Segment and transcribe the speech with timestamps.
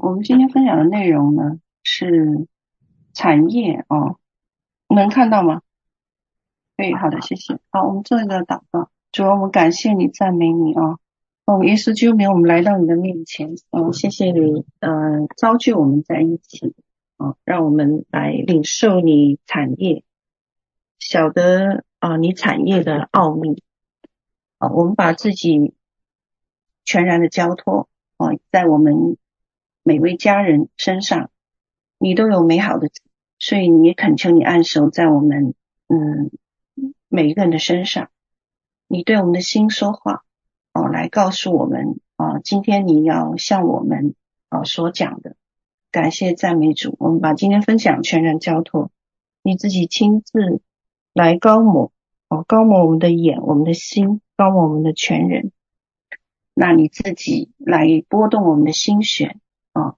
[0.00, 2.46] 我们今天分享的内容呢是
[3.14, 4.18] 产业哦，
[4.88, 5.62] 能看到吗？
[6.76, 7.58] 对，好的，谢谢。
[7.70, 8.90] 好，我们做一个祷告。
[9.12, 10.98] 主啊，我们感谢你，赞美你啊！
[11.44, 13.50] 哦，耶稣救命，我们来到你的面前。
[13.70, 16.74] 哦，谢谢你，呃，召聚我们在一起，
[17.16, 20.04] 哦，让我们来领受你产业，
[20.98, 23.62] 晓得啊，你产业的奥秘。
[24.58, 25.74] 啊，我们把自己
[26.84, 29.16] 全然的交托，哦，在我们
[29.82, 31.30] 每位家人身上，
[31.98, 32.88] 你都有美好的，
[33.38, 35.54] 所以你也恳求你按手在我们，
[35.88, 36.30] 嗯，
[37.08, 38.10] 每一个人的身上。
[38.86, 40.24] 你对我们的心说话，
[40.72, 44.14] 哦，来告诉我们啊，今天你要向我们
[44.48, 45.36] 啊所讲的，
[45.92, 46.96] 感谢赞美主。
[46.98, 48.90] 我们把今天分享全然交托，
[49.42, 50.60] 你自己亲自
[51.12, 51.92] 来高抹，
[52.28, 55.52] 哦，高抹我们的眼，我们的心，高抹我们的全人。
[56.52, 59.40] 那你自己来拨动我们的心弦，
[59.72, 59.96] 啊，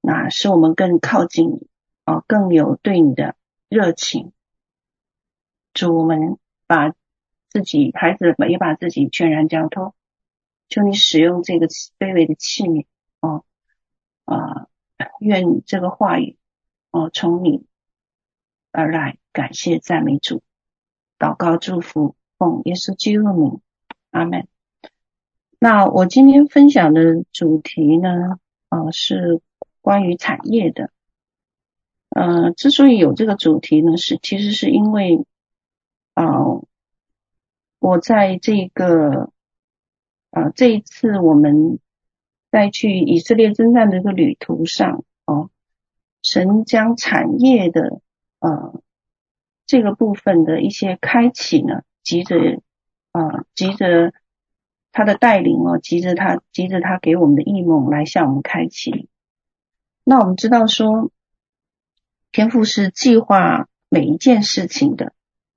[0.00, 1.68] 那使我们更靠近你，
[2.04, 3.36] 啊，更有对你的
[3.68, 4.32] 热情。
[5.72, 6.94] 主，我们把。
[7.50, 9.94] 自己孩子也把自己全然交托，
[10.68, 12.84] 求你使用这个卑微的器皿
[13.20, 13.44] 哦，
[14.24, 14.66] 啊，
[15.20, 16.36] 愿这个话语
[16.90, 17.64] 哦从你
[18.72, 20.42] 而来，感谢赞美主，
[21.16, 23.60] 祷告祝福奉耶稣基督的名，
[24.10, 24.48] 阿门。
[25.60, 28.40] 那我今天分享的主题呢，
[28.74, 29.40] 啊是
[29.80, 30.90] 关于产业的，
[32.10, 35.24] 呃，之所以有这个主题呢，是其实是因为
[36.14, 36.24] 啊。
[37.80, 39.30] 我在这个
[40.30, 41.78] 啊，这一次我们
[42.50, 45.50] 在去以色列征战的一个旅途上，哦，
[46.22, 48.00] 神将产业的
[48.38, 48.80] 呃
[49.66, 52.36] 这个部分的一些开启呢，急着
[53.12, 54.14] 啊，急着
[54.94, 59.08] 他的带领哦，急着他，急着他给我们的异梦来向我们开启。
[60.04, 61.10] 那我们知道说，
[62.30, 65.12] 天父是计划每一件事情的。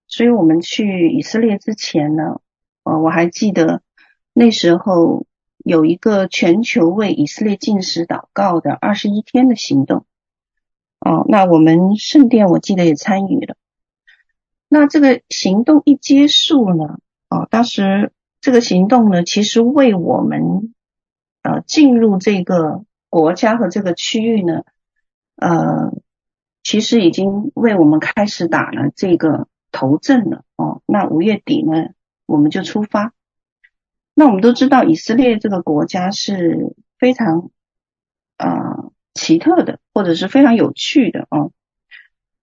[0.07, 2.41] 所以我们去以色列之前呢，
[2.83, 3.83] 呃，我还记得
[4.33, 5.27] 那时候
[5.57, 10.07] 有一个全球为以色列进食祷告的二十一天的行动，
[10.99, 13.55] 哦，那我们圣殿我记得也参与了。
[14.67, 16.99] 那这个行动一结束呢，
[17.29, 18.11] 哦，当时
[18.47, 20.73] 这个行动呢，其实为我们
[21.41, 24.63] 呃进入这个国家和这个区域呢，
[25.35, 25.91] 呃，
[26.63, 29.49] 其实已经为我们开始打了这个。
[29.69, 31.89] 头阵了哦，那五月底呢，
[32.25, 33.13] 我们就出发。
[34.15, 37.51] 那我们都知道，以色列这个国家是非常
[38.37, 41.51] 啊、奇特的，或者是非常有趣的哦。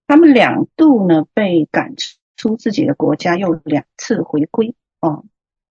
[0.07, 1.95] 他们两度呢被赶
[2.37, 5.25] 出自己的国家，又两次回归哦。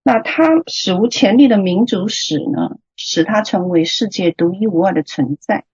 [0.06, 5.64] 那他史无前例的民族史呢，使他成为世界独一无二的存在。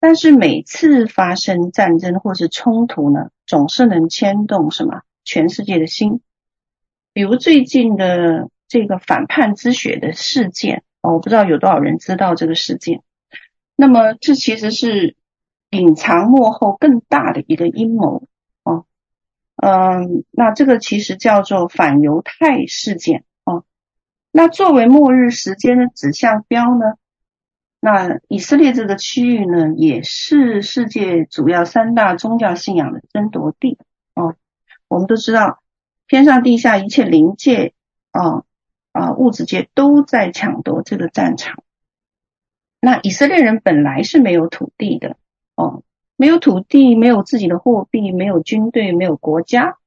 [0.00, 6.22] 但是每次发生战争或是冲突呢，总是能牵动什么全世界的心。
[7.12, 13.02] 比如最近的这个反叛之血的事件，我不知道有多少人知道这个事件。
[13.74, 15.14] 那么这其实是
[15.70, 18.26] 隐藏幕后更大的一个阴谋。
[19.56, 23.64] 嗯，那这个其实叫做反犹太事件哦。
[24.30, 26.94] 那作为末日时间的指向标呢？
[27.80, 33.78] 那以色列这个区域呢，也是世界主要三大宗教信仰的争夺地
[34.14, 34.34] 哦。
[34.88, 35.62] 我们都知道，
[36.08, 37.74] 天上地下一切灵界
[38.10, 38.42] 啊
[38.92, 41.62] 啊物质界都在抢夺这个战场。
[42.80, 45.16] 那以色列人本来是没有土地的，
[46.26, 49.78] 没有土地，没有自己的货币，没有军队，没有国家，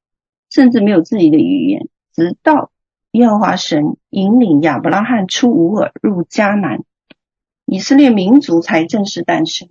[0.49, 1.89] 甚至没有自己的语言。
[2.13, 2.71] 直到
[3.11, 6.85] 耶和华神引领亚伯拉罕出乌尔入迦南。
[7.65, 9.67] 以色列民族才正式诞生。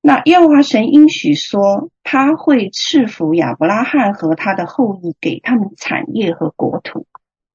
[0.00, 7.06] 那耶和华神应许说，他会赐福亚伯拉罕和他的后裔，给他们产业和国土。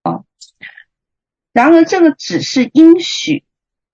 [0.04, 0.22] 啊，
[1.52, 3.44] 然而这个只是应许。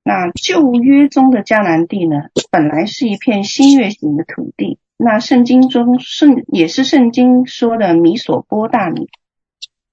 [0.03, 2.15] 那旧约中的迦南地呢，
[2.49, 4.79] 本来是一片新月形的土地。
[4.97, 9.07] 那圣经中圣也是圣经说的米索波大米。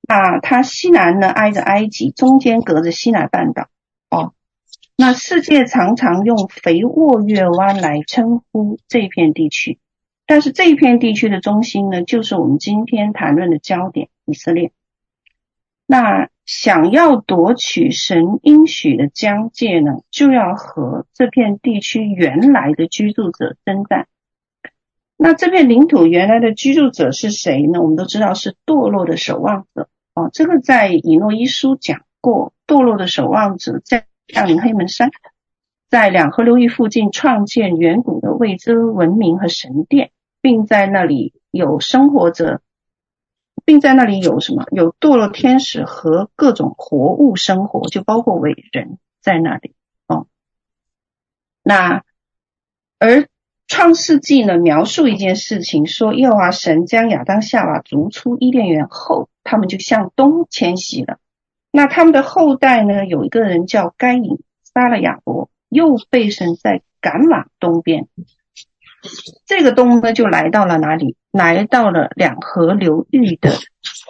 [0.09, 3.69] 那它西南呢挨着埃及，中间隔着西南半岛。
[4.11, 4.33] 哦。
[4.97, 9.79] 那世界常常用肥沃月湾来称呼这片地区，
[10.27, 14.73] 但是这一片地区的中心呢，就是我们今天谈论的焦点——以色列。
[15.87, 24.07] 那想要夺取神应许的疆界呢，就要和这片地区原来的居住者征战。
[25.19, 27.83] 那这片领土原来的居住者是谁呢？
[27.83, 29.91] 我们都知道是堕落的守望者。
[30.15, 34.07] 哦，这个在以诺一书讲过，堕落的守望者在。
[34.29, 35.11] 降临黑门山，
[35.89, 40.11] 在两河流域附近创建远古的未知文明和神殿，
[40.43, 42.61] 并在那里有生活着，
[43.67, 44.65] 并在那里有什么？
[44.71, 49.75] 有堕落天使和各种活物生活，就包括伟人在那里
[50.07, 50.27] 哦。
[51.63, 52.03] 那
[52.99, 53.29] 而
[53.67, 61.19] 创世纪呢，描述一件事情，说耶和华神将亚当夏娃逐出伊甸园后，他们就向东迁徙了。
[61.71, 64.39] 那他们的后代呢，有一个人叫该隐，
[64.73, 65.51] 杀了亚伯。
[65.69, 68.07] 又被神在赶往东边，
[69.47, 71.17] 这个东呢就来到了哪里？
[71.31, 73.51] 来到了两河流域的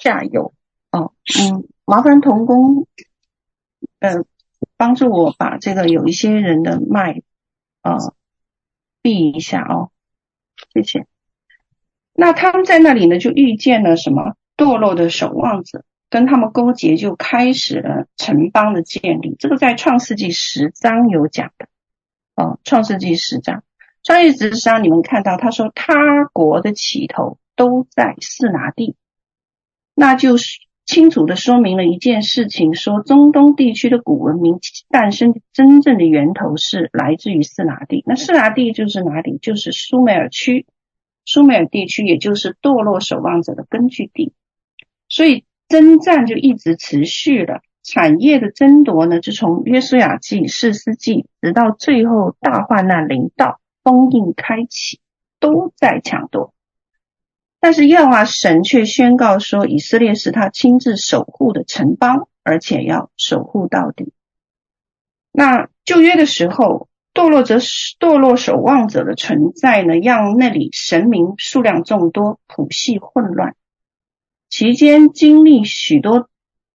[0.01, 0.55] 下游。
[0.91, 2.87] 哦，嗯，麻烦童工，
[4.01, 4.25] 呃，
[4.77, 7.23] 帮助我把这个有一些人的脉，
[7.83, 8.15] 呃，
[9.03, 9.91] 闭一下哦，
[10.73, 11.07] 谢谢。
[12.13, 14.35] 那他们在那里呢，就遇见了什么？
[14.57, 15.85] 堕落的守望者。
[16.09, 19.35] 跟他们勾结，就开始了城邦的建立。
[19.41, 21.67] 这个在创世纪十章有讲的
[22.37, 22.61] 哦。
[22.63, 23.65] 创世纪十章，
[24.07, 28.95] 创世纪十章，你们看到他说他国的起头都在四拿地，
[29.97, 34.61] 那就是清楚的说明了一件事情：说中东地区的古文明
[34.91, 38.05] 诞生真正的源头是来自于四拿地。
[38.07, 39.39] 那四拿地就是哪里？
[39.43, 40.67] 就是苏美尔区，
[41.25, 44.33] 苏美尔地区，也就是堕落守望者的根据地。
[45.09, 45.45] 所以。
[45.69, 54.99] 征战就一直持续了，产业的争夺呢，就从约书亚记、四世纪，直到最后大患难临到，封印开启，
[55.39, 56.53] 都在抢夺。
[57.61, 64.13] 但是耶和华神却宣告说，以色列是他亲自守护的城邦，而且要守护到底。
[65.31, 73.55] 那旧约的时候，堕落者、堕落守望者的存在呢，让那里神明数量众多，谱系混乱。
[74.49, 76.29] 期间经历许多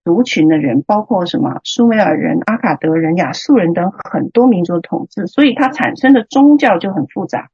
[0.04, 7.50] 族群的人，包括什么苏美尔人、阿卡德人、亚述人等很多民族的统治，所以它产生的宗教就很复杂，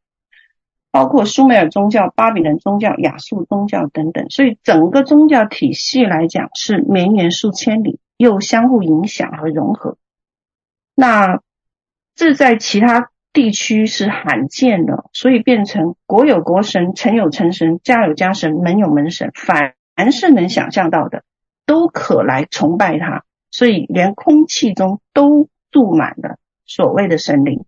[0.91, 4.29] 包括苏美尔宗教、巴比伦宗教、亚述宗教等等。
[4.29, 9.97] 所以整个宗教体系来讲是绵延数千里，又相互影响和融合。
[10.95, 11.41] 那
[12.15, 19.73] 这在其他地区是罕见的，所以变成国有国神、城有城神、家有家神、门有门神，反。
[19.97, 21.23] 凡是能想象到的，
[21.67, 27.65] 都可来崇拜他，所以连空气中都住满了所谓的神灵。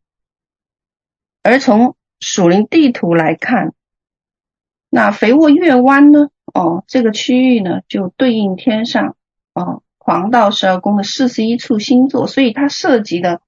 [1.44, 3.74] 而从属灵地图来看，
[4.90, 6.30] 那肥沃月湾呢？
[6.52, 9.16] 哦，这个区域呢，就对应天上
[9.54, 13.42] 哦黄道十二宫的四十一处星座，所以它涉及的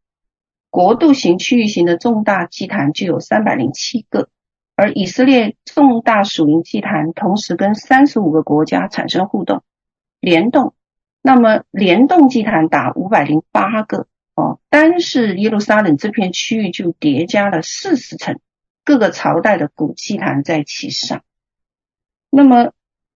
[0.69, 4.29] 国度型、区域型的重大祭坛就有三百零七个。
[4.75, 9.63] 而以色列重大属灵祭坛同时跟三十五个国家产生互动
[10.21, 10.75] 联动，
[11.21, 18.39] 那么联动祭坛达五百零八个哦，单是耶路撒冷这片区域就叠加了四十层，
[18.85, 21.23] 各个朝代的古祭坛在其上。
[22.29, 22.71] 那么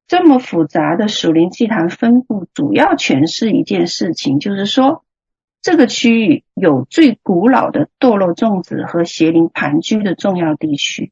[0.08, 5.06] 这么复杂的属灵祭坛分布，主要诠释一件事情，就是说
[5.62, 11.12] 这个区域有最古老的堕落种子和邪灵盘踞的重要地区。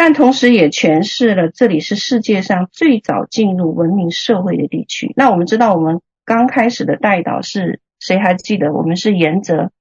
[0.00, 5.12] 但同时也诠释了这里是世界上最早进入文明社会的地区。
[5.16, 8.72] 那我们知道，我们刚开始的代祷是谁还记得？
[8.72, 9.72] 我们是沿着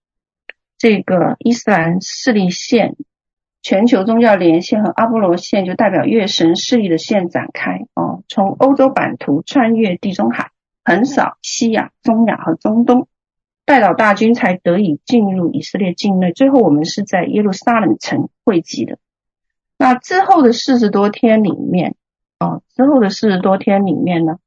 [0.76, 2.96] 这个伊斯兰势力线、
[3.62, 10.50] 全球宗教连线和阿波罗线，就代表月神势力的线展开哦，从欧洲版图穿越地中海，
[10.84, 13.08] 横扫西亚、中亚和中东，
[13.66, 16.32] 代祷大军才得以进入以色列境内。
[16.32, 18.98] 最后，我们是在耶路撒冷城汇集的。
[19.78, 21.96] 那之后的四十多天里面，
[22.40, 24.40] 啊，之后的四十多天里面呢，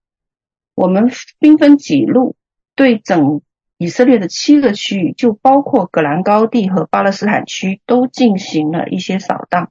[0.75, 2.35] 我们兵分几路，
[2.75, 3.41] 对整
[3.79, 9.71] 以色列的七个区域，就包括葛兰高地和巴勒斯坦区，都进行了一些扫荡。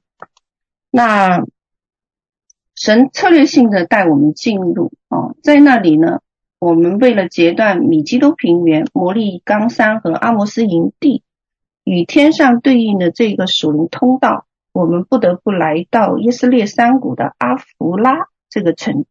[0.90, 1.44] 那
[2.74, 6.20] 神策略性的带我们进入，哦，在那里呢，
[6.58, 11.22] 我们为了截断米基多平原、摩利冈山和阿摩斯营地
[11.84, 14.46] 与天上对应的这个属灵通道。
[14.72, 19.04] 我们不得不来到以色列山谷的阿弗拉这个城。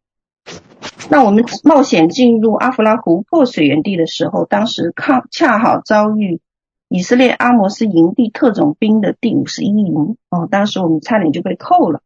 [1.09, 6.39] 那我们冒险进入阿弗拉湖泊水源地的时候，当时抗恰好遭遇
[6.87, 12.01] 以色列阿摩斯营地特种兵的第五十一营哦，当时我们差点就被扣了。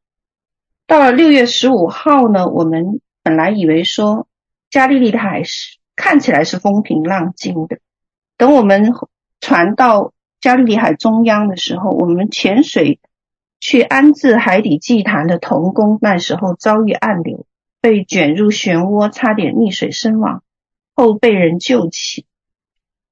[0.87, 4.27] 到了六月十五号呢，我们本来以为说
[4.69, 7.77] 加利利海是看起来是风平浪静的，
[8.37, 8.93] 等我们
[9.41, 12.99] 船到加利利海中央的时候，我们潜水。
[13.65, 17.45] 去安置海底祭坛的童工，那时候遭遇暗流，
[17.79, 20.43] 被卷入漩涡，差点溺水身亡，
[20.93, 22.25] 后被人救起。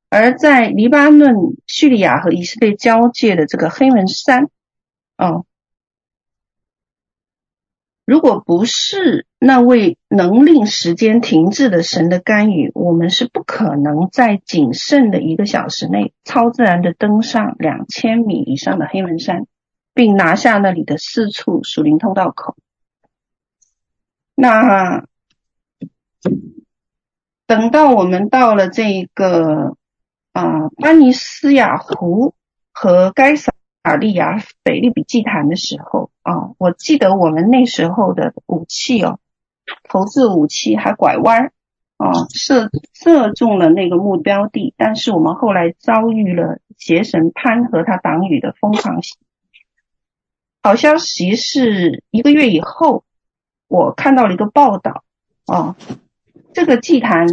[0.10, 4.50] 而在黎巴嫩、叙利亚和以色列交界的这个黑门山，
[5.18, 5.46] 哦，
[8.04, 19.48] 如果不是那位能令时间停滞的神的干预，我们是不可能在仅剩的一个小时内超自然的登上两千米以上的黑门山，
[20.02, 22.56] 并拿下那里的四处属灵通道口。
[24.34, 25.06] 那
[27.46, 29.78] 等到我们到了这个。
[30.34, 32.34] 啊，巴尼斯亚湖
[32.72, 33.52] 和该撒
[34.00, 39.20] 利亚斐利比祭坛的时候啊，我记得我们那时候的武器哦，
[39.90, 41.52] 投掷武器还拐弯
[41.98, 49.18] 啊，射射中了那个目标地，但是我们后来遭遇了邪神潘和他党羽的疯狂袭。
[50.64, 53.04] 好消息是一个月以后，
[53.68, 55.04] 我看到了一个报道
[55.46, 55.76] 啊，
[56.54, 57.28] 这个祭坛。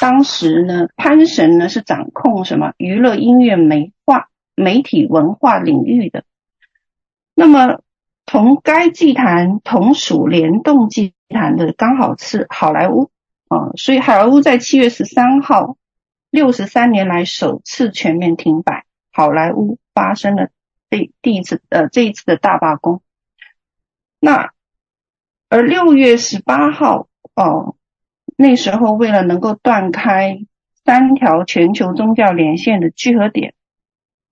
[0.00, 6.24] 当时呢，潘神呢是掌控什么娱乐、音乐、美化、媒体、文化领域的。
[7.34, 7.82] 那么，
[8.24, 13.10] 同该祭坛同属联动祭坛的刚好是好莱坞
[13.48, 15.76] 啊，所以好莱坞在七月十三号，
[16.30, 18.86] 六十三年来首次全面停摆。
[19.12, 20.48] 好莱坞发生了
[20.92, 23.00] 这第一次呃这一次的大罢工。
[24.20, 24.50] 那
[25.48, 27.76] 而六月十八号哦。
[28.34, 30.38] 那时候，为了能够断开
[30.84, 33.54] 三条全球宗教连线的聚合点，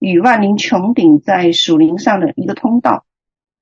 [0.00, 3.04] 与万灵穹顶在属灵上的一个通道，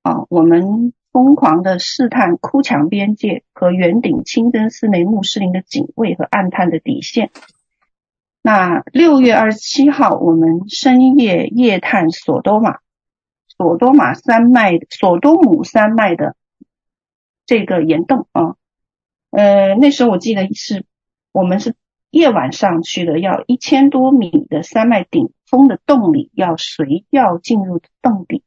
[0.01, 7.29] 啊，我们疯狂的试探哭墙边界和圆顶清真寺内穆斯林的警卫和暗探的底线。
[8.41, 12.77] 那六月二十七号，我们深夜夜探索多玛，
[13.59, 16.37] 索多玛山脉，索多姆山脉的
[17.45, 18.55] 这个岩洞啊。
[19.31, 20.85] 呃，那时候我记得是，
[21.33, 21.75] 我们是
[22.09, 28.43] 夜晚上去的，要一千多米的山脉顶峰的洞里，要随要进入洞底，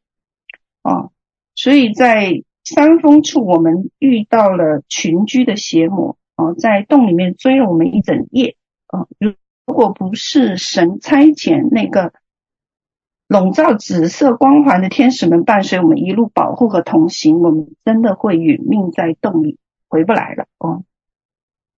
[0.80, 1.10] 啊，
[1.54, 9.34] 所以在山峰处，我们遇到了群居的邪魔，啊，在洞里面追了我们一整夜，啊，如
[9.66, 12.14] 如果不是神差遣那个
[13.32, 19.58] 笼罩紫色光环的天使们伴随我们一路保护和同行，我们真的会殒命在洞里。
[19.88, 20.84] 回不来了哦。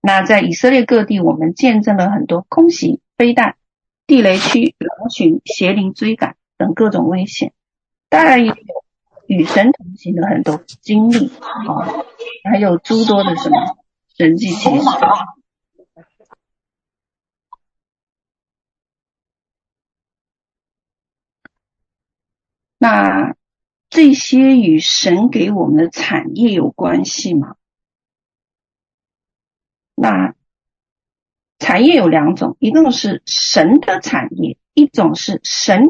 [0.01, 3.55] 那在以色列各地，我们见证了很多空袭、飞弹、
[4.07, 7.53] 地雷区、狼群、邪灵追赶等各种危险。
[8.09, 8.57] 当然也有
[9.29, 11.87] 与神同行的很多经历啊，
[12.51, 13.57] 还有诸多的什么
[14.17, 14.85] 神迹奇事。
[22.85, 23.35] 那
[23.89, 27.57] 这些与神给我们的产业有关系吗？
[29.95, 30.35] 那
[31.59, 35.89] 产业有两种，一个是神的产业，一种是神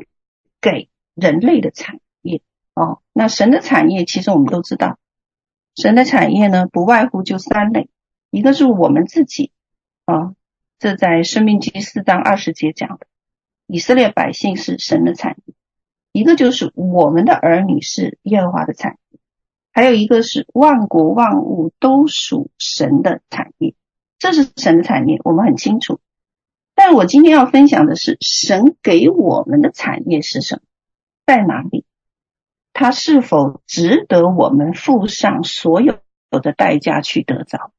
[0.60, 2.42] 给人类的产业。
[2.74, 5.00] 哦，那神的产业其实我们都知道，
[5.74, 7.90] 神的产业呢不外乎就三类，
[8.30, 9.50] 一个是我们自己，
[10.04, 10.36] 啊、
[10.78, 13.08] 这在《申命记》四章二十节讲的，
[13.66, 15.54] 以色列百姓是神的产业；
[16.14, 19.18] 一个就是我们的儿女是耶和华的产业；
[19.73, 23.75] 还有一个是万国万物都属神的产业。
[24.21, 25.99] 这是神的产业，我们很清楚。
[26.76, 30.62] 但我今天要分享的是，神给我们的产业是什么？
[31.26, 31.85] 在哪里？
[32.73, 35.99] 它是否值得我们付上所有
[36.30, 37.73] 的代价去得着？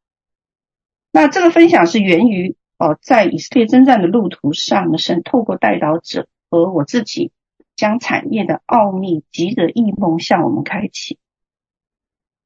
[1.09, 7.31] 那这个分享是源于哦，在以色列征战的路途上，神透过代祷者和我自己，
[7.75, 11.19] 将产业的奥秘借着异梦向我们开启。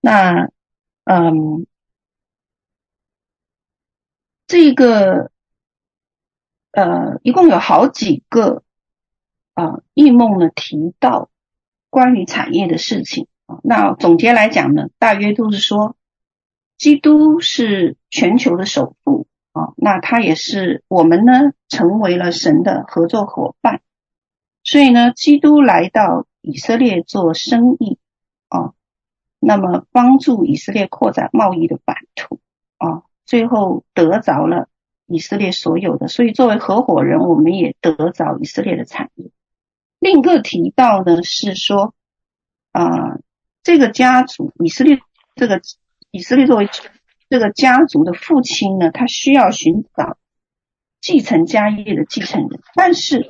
[0.02, 0.50] 那
[1.04, 1.66] 嗯。
[4.52, 5.30] 这个
[6.72, 8.64] 呃，一共有好几个
[9.54, 11.30] 啊，异梦呢提到
[11.92, 13.60] 关于产业的事情啊。
[13.64, 15.96] 那总结来讲呢，大约都是说，
[16.78, 23.84] 基督是全球的首富啊，那他也是我们呢成为了神的合作伙伴，
[24.72, 27.98] 所以呢，基督来到以色列做生意
[28.50, 28.74] 啊，
[29.40, 32.40] 那么帮助以色列扩展贸易的版图
[32.78, 33.02] 啊。
[33.26, 34.70] 最后得着了
[35.08, 39.32] 以色列所有的，所以作为合伙人，我们也得着以色列的产业。
[39.98, 41.96] 另一个提到呢是说，
[42.72, 43.18] 啊、
[43.64, 45.00] 这个家族以色列
[45.36, 45.62] 这个
[46.12, 46.70] 以色列作为
[47.28, 50.20] 这个家族的父亲呢，他需要寻找
[51.02, 53.28] 继承家业的继承人，但是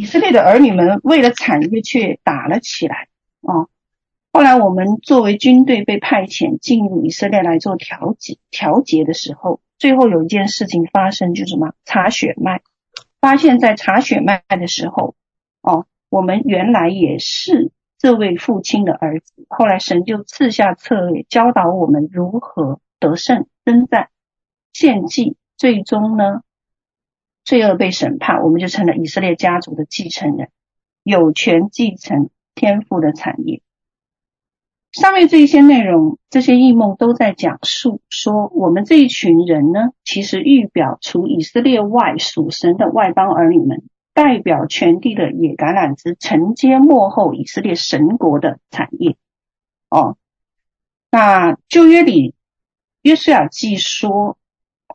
[0.00, 3.08] 以色列的儿女们为了产业却打了起来
[3.42, 3.68] 啊。
[4.32, 11.74] 后来我们作为军队被派遣进入以色列来做调节调节的时候，最后有一件事情发生，就是什么？
[11.84, 12.62] 查血脉。
[13.20, 15.16] 发现，在查血脉的时候，
[15.60, 19.44] 哦，我们原来也是这位父亲的儿子。
[19.50, 24.08] 后来神就赐下策略，教导我们如何得胜、征战、
[24.72, 26.40] 献祭，最终呢，
[27.44, 30.50] 罪恶被审判，我们就成了以色列家族的继承人，
[31.02, 33.62] 有权继承天父的产业。
[34.92, 49.16] 上面这一些内容，这些异梦都在讲述说，我们这一群人呢，其实预表除以色列外属神的外邦儿女们，代表全地的野橄榄枝，承接末后以色列神国的产业。
[49.88, 50.16] 哦，
[51.08, 52.34] 那旧约里
[53.02, 54.38] 约书亚记说，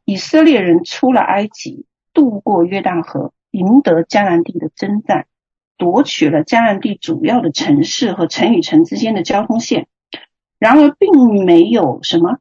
[0.03, 5.27] 以色列人出了埃及，渡过约旦河，赢得迦南地的征战。
[5.77, 9.87] 夺取了迦南地主要的城市和城与城之间的交通线，
[10.57, 12.37] 然而并没有什么，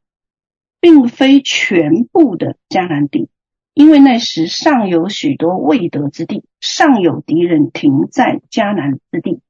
[0.81, 3.29] 并非全部的迦南地，
[3.73, 9.41] 因为那时尚有许多未得之地，尚有敌人停在迦南之地，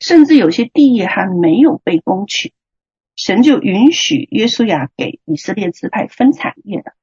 [0.00, 2.54] 甚至有些地业还没有被攻取，
[3.16, 6.94] 神就允许约书亚给以色列支派分产业了，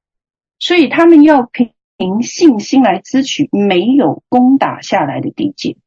[0.58, 1.74] 所以他们要凭
[2.04, 5.78] 凭信心来支取没有攻打下来的地界。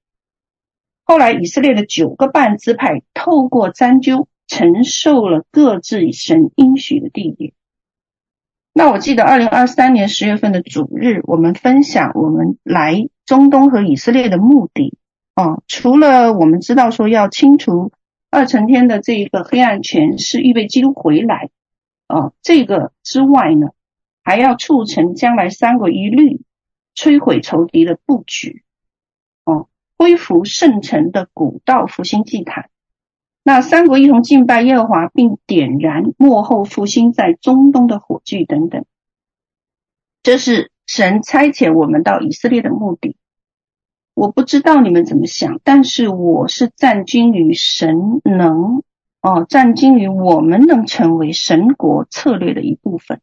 [1.05, 7.53] 后来，以色列的九个半支派透过占阄，承受了各自神应许的地点。
[8.73, 14.97] 那我记得，二零二三年十月份的主日，我们分享我们来中东和以色列的目的。
[15.35, 17.93] 哦，除了我们知道说要清除
[18.31, 21.51] 二层天的这一个黑暗权势，预备基督回来，
[22.07, 23.69] 啊，这个之外呢，
[24.27, 26.41] 还要促成将来三国一律
[26.97, 28.65] 摧毁仇敌的布局。
[29.45, 32.69] 哦恢复圣城的古道复兴祭坛，
[33.45, 38.85] 那三国一同敬拜耶和华，并点燃幕后复兴在中东的火炬等等，
[40.23, 43.17] 这是神差遣我们到以色列的目的。
[44.13, 48.83] 我不知道你们怎么想，但是我是战军于神能
[49.23, 53.21] 哦，战军于我们能成为神国策略的一部分，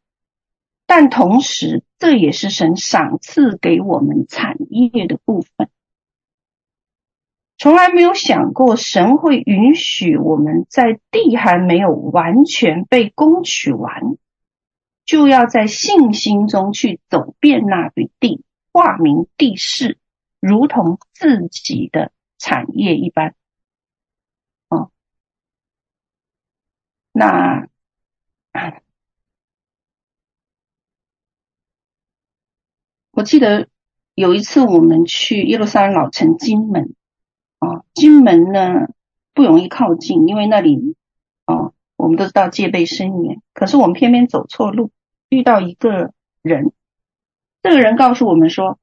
[0.86, 5.70] 但同时这也是神赏赐给我们产业的部分。
[7.58, 14.18] 从来没有想过神会允许我们在地还没有完全被攻取完，
[15.06, 18.44] 就要在信心中去走遍那里地，
[18.74, 19.98] 化名地势，
[20.42, 23.34] 如同自己的产业一般。
[24.68, 24.92] 哦，
[27.14, 27.70] 那
[33.14, 33.70] 我记得
[34.14, 36.94] 有一次我们去耶路撒冷老城金门。
[37.60, 38.90] 啊，金门呢
[39.34, 40.98] 不容易靠近，因为那里
[41.46, 43.42] 啊，我们都知道戒备森严。
[43.54, 44.92] 可是我们偏偏走错路，
[45.30, 46.74] 遇到一个人，
[47.62, 48.80] 这个人告诉我们说，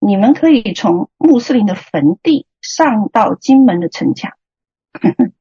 [0.00, 4.32] 你们可以从穆斯林的坟地上到金门的城墙。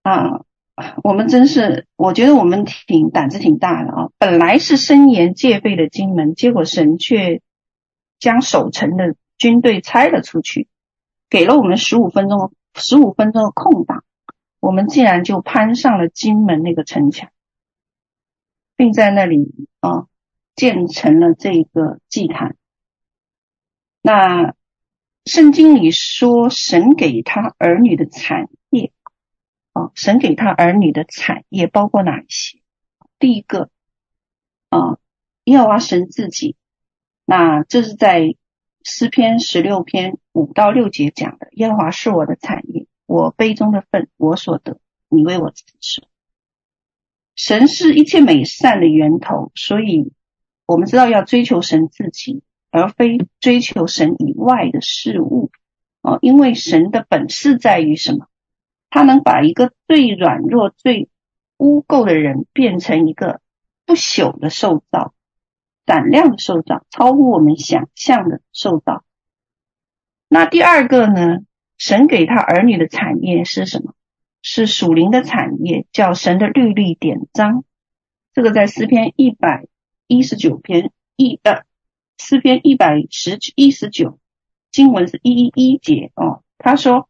[0.00, 0.46] 啊，
[1.02, 4.08] 我们真是，我觉得我们挺胆子挺大的啊！
[4.18, 7.40] 本来是森严戒备的金门，结果神却
[8.18, 10.68] 将守城的军队拆了出去。
[11.30, 14.04] 给了我们十五分钟，十五分钟的空档，
[14.60, 17.30] 我们竟然就攀上了金门那个城墙，
[18.76, 20.06] 并在那里啊
[20.54, 22.56] 建成了这个祭坛。
[24.00, 24.54] 那
[25.24, 28.48] 圣经里说，神给他儿女的产业，
[29.78, 32.58] 啊，神给他儿女的产业包括哪一些？
[33.18, 33.70] 第一个，
[34.70, 34.98] 啊，
[35.44, 36.56] 耶和华神自己，
[37.24, 38.36] 那这是在。
[38.84, 44.78] 诗篇十六篇五到六节讲的，耶和华是我的产业，我杯中的分，我所得，
[45.10, 46.04] 你为我赐受。
[47.34, 50.12] 神是一切美善的源头，所以
[50.64, 55.50] 我们知道要追求神自己，而非追求神以外的事物。
[56.00, 58.26] 哦，因为神的本事在于什么？
[58.90, 61.08] 他能把一个最软弱、最
[61.56, 63.40] 污垢的人变成一个
[63.86, 65.14] 不朽的受造。
[65.84, 69.04] 胆量的受造，超乎我们想象的受造。
[70.28, 71.38] 那第二个呢？
[71.78, 73.94] 神给他儿女的产业是什么？
[74.42, 77.64] 是属灵的产业，叫神的律例典章。
[78.34, 79.66] 这个在诗篇一百
[80.06, 81.62] 一十九篇一呃，
[82.18, 84.18] 诗篇一百十一十九
[84.72, 86.42] 经文是一一一节哦。
[86.58, 87.08] 他说：“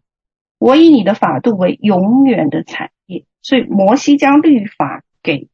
[0.59, 5.49] 我以你的法度为永远的产业。”所以摩西将律法给。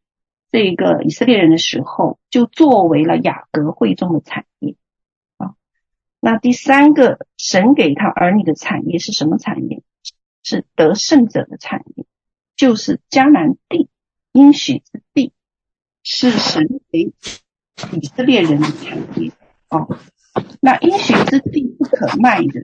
[0.51, 4.77] 这个以色列人的时候，就作为了雅各会众的产业
[5.37, 5.55] 啊。
[6.21, 9.83] 那第三个，神给他儿女的产业是什么产业？
[10.45, 12.05] 是得胜者的产业，
[12.55, 13.89] 就是迦南地
[14.31, 15.33] 应许之地，
[16.05, 17.13] 是神给
[17.93, 19.33] 以色列人的产业
[19.67, 19.89] 啊。
[20.61, 22.61] 那应许之地不可卖的，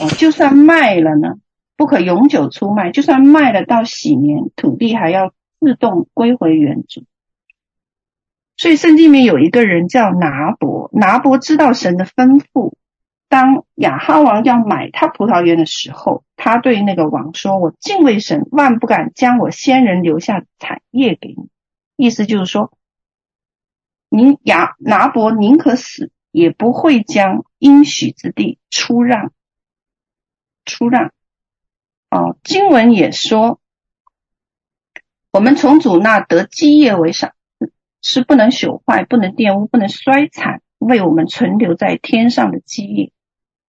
[0.00, 1.40] 哦，就算卖了呢，
[1.82, 7.02] 不可永久出卖，就算卖了到禧年，土地还要自动归回原主。
[8.56, 12.74] 所以圣经里面有一个人叫拿伯，拿伯知道神的吩咐。
[13.28, 21.48] 当亚哈王要买他葡萄园的时候，他对那个王说：“我敬畏神，万不敢将我先人留下产业给你。”
[21.98, 22.70] 意思就是说，
[24.08, 29.32] 您亚拿伯宁可死，也不会将应许之地出让。
[30.64, 31.10] 出让。
[32.12, 33.58] 哦，经文也说，
[35.30, 37.32] 我们从主那得基业为赏，
[38.02, 43.12] 是不能朽坏、不能玷污、不能衰残，为我们存留在天上的基业。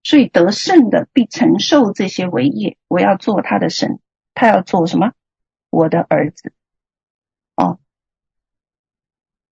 [0.04, 4.02] 所以得胜的必承受这些为业，我要做他的神，
[4.34, 5.14] 他要做什么？
[5.70, 6.52] 我的儿子。
[7.56, 7.80] 哦，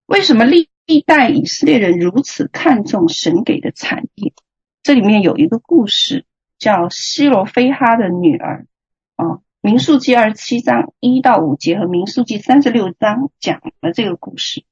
[0.05, 4.33] 为什么历历代以色列人如此看重神给的产业？
[4.83, 6.25] 这里面有一个故事，
[6.59, 8.67] 叫西罗非哈的女儿。
[9.63, 14.65] 民数记二十七章一到五节和民数记三十六章讲了这个故事。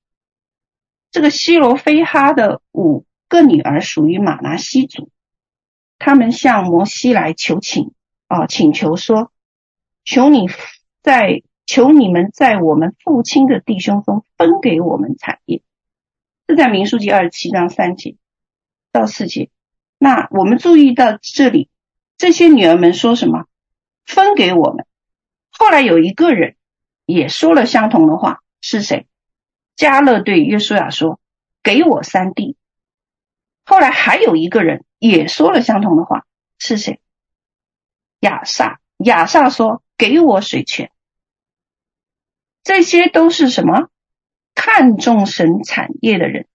[1.12, 5.12] 这个西罗非哈的五个女儿属于玛拿西族。
[6.00, 7.94] 他们向摩西来求情
[8.28, 9.32] 啊，请求说
[10.04, 10.48] ：“求你
[11.04, 15.62] 在求你们在我们父亲的弟兄中分给我们产业。”
[16.48, 18.16] 这在民数记二十七章三节
[18.92, 19.52] 到四节。
[20.00, 21.70] 那我们注意到这里，
[22.18, 23.46] 这些女儿们说什么？
[24.10, 24.86] 分给我们。
[25.52, 26.58] 后来有一个人
[27.06, 29.08] 也说了相同的话，是谁？
[29.78, 31.22] 加勒对约书亚说
[31.64, 32.58] ：“给我山地。”
[33.64, 34.84] 后来还有一个人。
[35.02, 36.26] 也说了相同的话，
[36.58, 37.00] 是谁？
[38.20, 40.92] 亚萨，亚萨说：“给我水泉。”
[42.66, 43.88] 这些都是什么？
[44.56, 46.48] 看重神产业的人。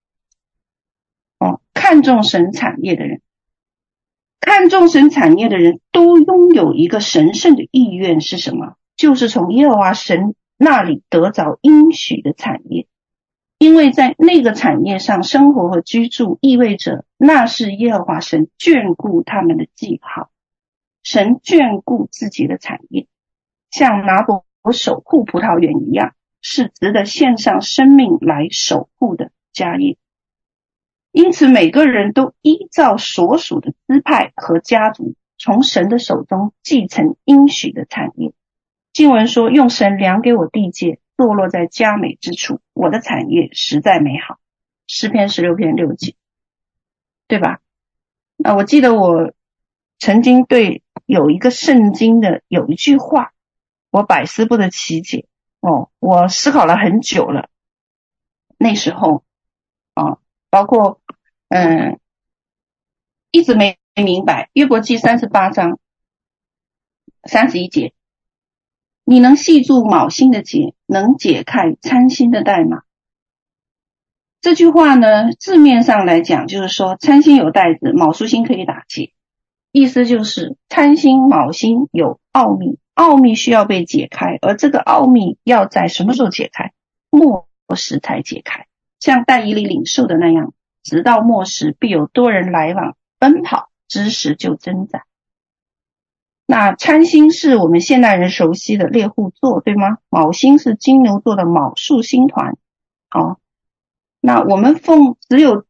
[1.38, 3.22] 哦，看重神产业的人，
[4.44, 8.74] 看重神产业的人都拥有一个神圣的意愿是什么？
[8.94, 12.86] 就是从耶和华神那里得着应许的产业。
[13.58, 20.30] 因为在那个产业上生活和居住，意味着那是耶和华神眷顾他们的记号。
[21.02, 23.06] 神眷顾自己的产业，
[23.70, 29.96] 像拿伯守护葡萄园一样，是值得献上生命来守护的家业。
[31.14, 38.32] 因此，每个人都依照所属的支派和家族，从神的手中继承应许的产业。
[38.92, 44.40] 经文说：“用神量给我地界。”坐落在佳美之处，我的产业实在美好。
[44.88, 46.16] 诗篇十六篇六节，
[47.28, 47.60] 对吧？
[48.36, 49.32] 那我记得我
[50.00, 53.32] 曾经对有一个圣经的有一句话，
[53.90, 55.28] 我百思不得其解
[55.60, 57.48] 哦，我思考了很久了。
[58.58, 59.22] 那时候
[59.94, 60.18] 啊，
[60.54, 61.00] 包括
[61.48, 61.98] 嗯，
[63.32, 64.50] 一直没明白。
[64.52, 65.80] 约伯记三十八章
[67.24, 67.92] 三十一节。
[69.04, 72.82] 你能系住卯星的结，能解开参星的带吗？
[74.40, 79.10] 这句话呢，字面上来讲就是说，参星有带子，卯宿星可以打结。
[79.72, 86.72] 意思就是参星、卯星有奥秘，奥秘需要被解开，而这个奥秘要在什么时候解开？
[87.10, 88.68] 末时才解开，
[89.04, 95.02] 像但以理领受的那样，直到末时必有多人来往奔跑，之时就征战。
[96.46, 99.98] 那参星是我们现代人熟悉的猎户座，对吗？
[100.08, 102.56] 卯星是金牛座的卯宿星团。
[103.10, 103.36] 哦，
[104.22, 105.66] 那我们奉只有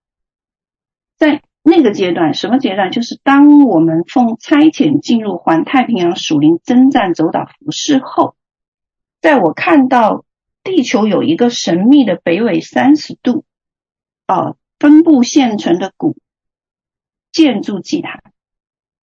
[1.16, 2.92] 在那个阶段，什么阶段？
[2.92, 8.36] 就是当我们奉差遣进入环太平洋属灵征战走岛服侍后，
[9.20, 10.24] 在我看到
[10.64, 13.44] 地球有一个神秘的北纬三十度，
[14.26, 16.16] 呃，分布现存的古
[17.30, 18.22] 建筑祭坛。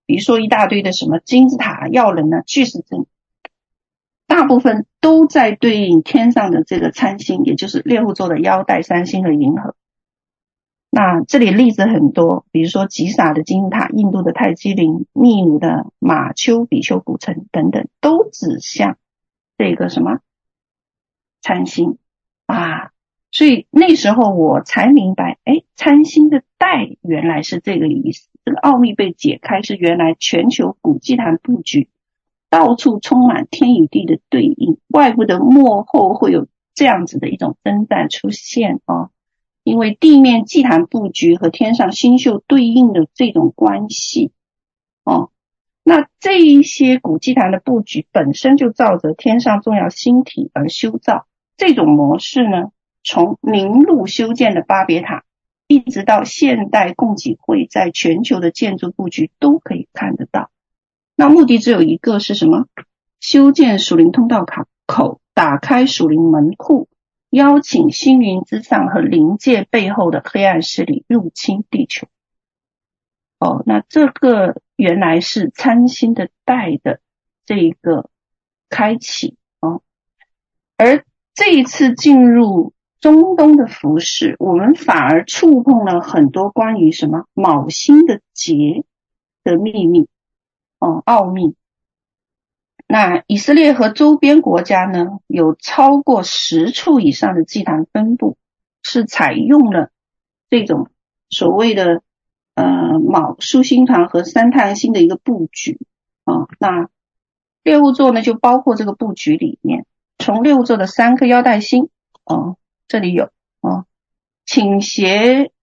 [0.08, 3.06] 比如说一大堆的什么金字塔、要人呢、巨石阵，
[4.26, 9.76] 大部分都在对应天上的这个参星，也就是猎户座的腰带三星和银河。
[10.90, 18.98] 那这里例子很多，比如说吉萨的金字塔、印度的泰姬陵、秘鲁的马丘比丘古城等等，都指向
[19.58, 20.20] 这个什么
[21.42, 21.98] 参星
[22.46, 22.92] 啊。
[23.32, 28.30] 所以那时候我才明白，哎，参星的带原来是这个意思。
[28.44, 31.90] 这个奥秘被解开，是原来全球古祭坛布局
[32.50, 39.12] 到处充满天与地的对应，怪不得幕后会有这样子的一种征战出现啊！
[39.64, 44.32] 因为地面祭坛布局和天上星宿对应的这种关系
[45.04, 45.30] 哦，
[45.84, 51.28] 那这一些古祭坛的布局本身就照着天上重要星体而修造，
[51.62, 52.72] 这种模式呢，
[53.04, 55.24] 从名录修建的巴别塔。
[55.68, 60.50] 一直到现代供给会在全球的建筑布局都可以看得到。
[61.16, 62.66] 那目的只有一个是什么？
[63.20, 66.90] 修建属灵通道卡口，打开属灵门户，
[67.30, 72.08] 邀请星云之上和灵界背后的黑暗势力入侵地球。
[73.38, 77.00] 哦，那这个原来是参星的带的
[77.46, 78.10] 这一个
[78.68, 79.84] 开启哦，
[80.76, 81.06] 而
[81.44, 82.74] 这一次进入。
[83.00, 88.86] 中东的服饰，我们反而触碰了很多关于什么卯星的劫
[89.44, 90.08] 的秘密，
[90.78, 91.56] 哦，奥秘。
[92.86, 98.38] 那以色列和周边国家呢，有超过十处以上的祭坛分布，
[98.84, 99.90] 是采用了
[100.48, 100.92] 这种
[101.32, 102.04] 所谓的
[102.54, 105.80] 呃昴宿星团和三太阳星的一个布局
[106.24, 106.88] 啊、那
[107.64, 109.88] 猎户座呢，就包括这个布局里面，
[110.22, 111.90] 从六座的三颗腰带星，
[112.24, 112.58] 哦。
[112.88, 113.32] 这里有
[113.62, 113.86] 啊，
[114.46, 115.54] 倾斜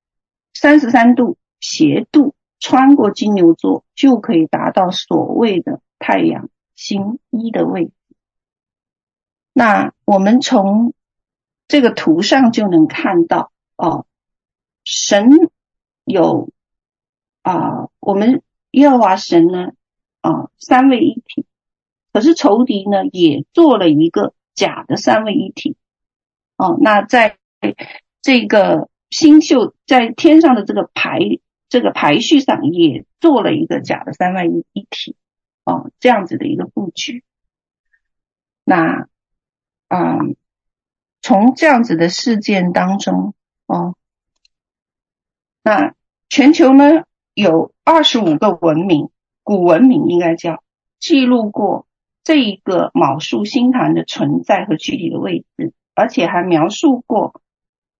[0.55, 7.93] 三十三度斜度穿过金牛座，就可以达到所谓的太阳星一的位置。
[9.53, 10.95] 那我们从
[11.67, 14.07] 这个图上就能看到哦，
[14.85, 15.51] 神
[16.05, 16.49] 有
[17.43, 19.73] 啊，我们耶和华神呢
[20.23, 21.45] 啊三位一体，
[22.11, 25.77] 可是仇敌呢也做了一个假的三位一体。
[26.57, 27.39] 哦，那在
[28.21, 31.21] 这个星宿在天上的这个排
[31.69, 35.15] 这个排序上，也做了一个假的三位一体，
[35.65, 37.23] 哦，这样子的一个布局。
[38.65, 39.09] 那，
[39.89, 40.35] 嗯，
[41.23, 43.35] 从这样子的事件当中，
[43.67, 43.95] 哦，
[45.63, 45.95] 那
[46.29, 49.11] 全球呢有二十五个文明，
[49.43, 50.63] 古文明应该叫
[50.99, 51.87] 记录过
[52.29, 55.73] 这一个昴宿星盘的存在和具体的位置。
[55.95, 57.41] 而且还描述过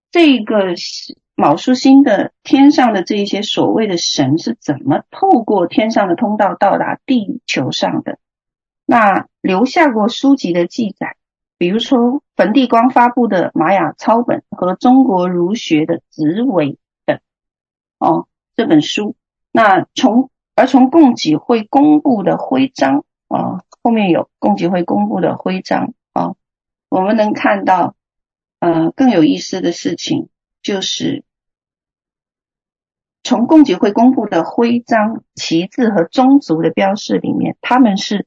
[0.09, 0.75] 这个
[1.35, 8.17] 昴宿星的天上的这一些所谓的神是怎么透过天上的通道到达地球上的。
[8.85, 11.17] 那留下过书籍的记载，
[11.57, 17.19] 比如说焚地光发布的玛雅抄本和中国儒学的子尾等
[17.97, 19.17] 哦这本书。
[19.51, 26.35] 那从而从共济会公布的徽章啊，后面有共济会公布的徽章啊。
[26.89, 27.95] 我们能看到，
[28.59, 30.29] 呃，更有意思的事情
[30.61, 31.23] 就是，
[33.23, 38.25] 从共济会公布的徽章、旗帜和宗族的标识里面，他们是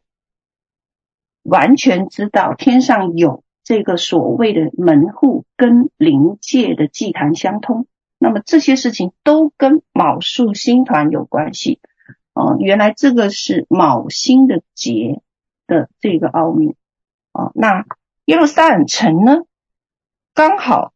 [1.43, 7.87] 完全知道天上有这个所谓的门户跟灵界的祭坛相通。
[8.19, 11.81] 那么这些事情都跟卯宿星团有关系。
[12.35, 15.21] 哦、原来这个是卯星的节
[15.73, 16.77] 的这个奥秘。
[17.33, 17.87] 哦、那。
[18.27, 19.39] 耶路撒冷城呢，
[20.33, 20.93] 刚好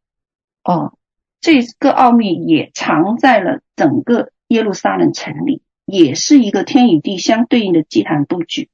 [0.62, 0.97] 哦，
[1.41, 8.71] 这个奥秘也藏在了整个耶路撒冷城里，也是一个天与地相对应的祭坛布局。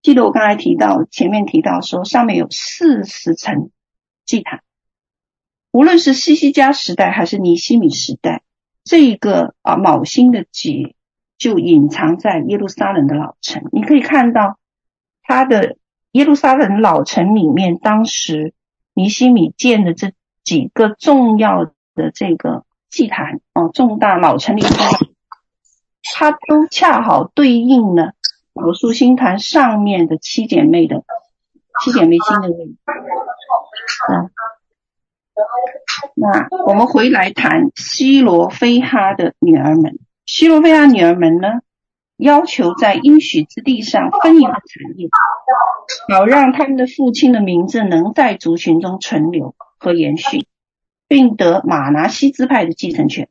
[0.00, 3.70] 记得我刚才提到，前面提到说，上面有四十层
[4.24, 4.62] 祭坛，
[5.70, 8.42] 无论是西西家时代还是尼西米时代，
[8.82, 10.94] 这一个啊卯星的节
[11.36, 13.62] 就隐藏在耶路撒冷的老城。
[13.72, 14.58] 你可以看到
[15.24, 15.76] 他的。
[16.14, 18.54] 耶路撒冷老城里面，当时
[18.94, 20.12] 尼希米建的这
[20.44, 24.70] 几个重要的这个祭坛哦，重大老城里面，
[26.14, 28.12] 它都恰好对应了
[28.52, 31.02] 昴宿星团上面的七姐妹的
[31.82, 32.76] 七姐妹星的位置。
[34.06, 34.30] 啊，
[36.14, 41.48] 那我们回来谈西罗非哈的女儿们，西罗非哈女儿们呢，
[42.24, 45.08] 要求在应许之地上分一份产业，
[46.08, 50.46] 好让他们的父亲的名字能在族群中存留和延续，
[51.06, 53.28] 并得马拿西支派的继承权。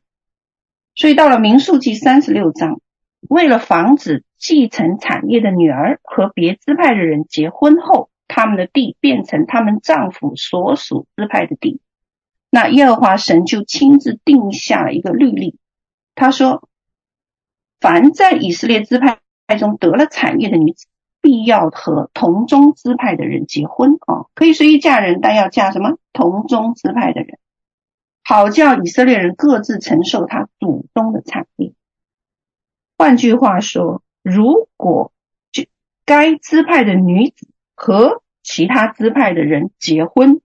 [0.94, 2.80] 所以到了民数记三十六章，
[3.28, 11.80] 为了防止继承产业的女儿和别支派的人结婚后，他们的地变成他们丈夫所属支派的地，
[12.48, 15.58] 那耶和华神就亲自定下了一个律例，
[16.14, 16.68] 他说。
[17.84, 19.18] 凡在以色列支派
[19.58, 20.86] 中得了产业的女子，
[21.20, 25.98] 必要和同宗支派的人结婚啊，可以随意嫁人，但要嫁什么？
[26.14, 27.38] 同宗支派的人，
[28.22, 31.74] 好叫以色列人各自承受他祖宗的产业。
[32.96, 35.12] 换句话说，如果
[35.52, 35.68] 这
[36.06, 40.40] 该支派的女子和其他支派的人结婚，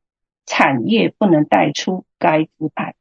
[0.45, 2.95] 产业不能带出该支派。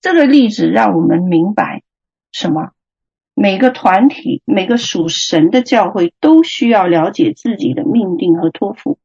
[0.00, 1.82] 这个例子让我们明白
[2.30, 2.70] 什么？
[3.38, 8.98] 每个团体，每个属神的教会都需要了解自己的命定和托付。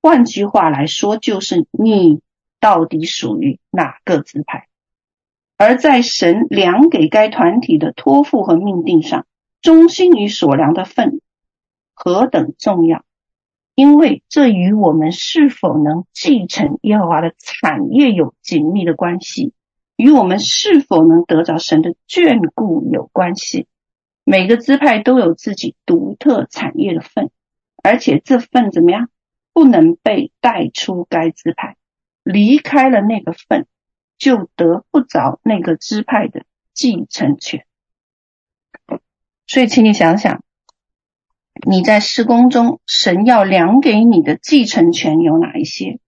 [0.00, 2.22] 换句话来说，就是你
[2.60, 4.68] 到底属于哪个支派，
[5.58, 9.26] 而在神量给该团体的托付和命定上，
[9.60, 11.20] 忠心于所量的份
[11.92, 13.04] 何等重要！
[13.74, 19.52] 因为这与我们是否能继承耶和华的产业有紧密的关系，
[19.96, 23.66] 与我们是否能得着神的眷顾有关系。
[24.24, 27.30] 每个支派都有自己独特产业的份，
[27.82, 29.08] 而且这份怎么样？
[29.52, 31.76] 不能被带出该支派，
[32.24, 33.68] 离开了那个份，
[34.18, 37.64] 就得不着那个支派的继承权。
[39.46, 40.42] 所以，请你想想，
[41.68, 46.00] 你在施工中，神要量给你的继承权有哪一些？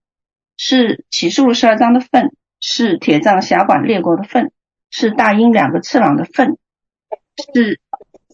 [0.57, 4.51] 是启示录十二章的份，是铁杖辖管列国的份，
[4.89, 6.57] 是大鹰两个翅膀的份，
[7.53, 7.79] 是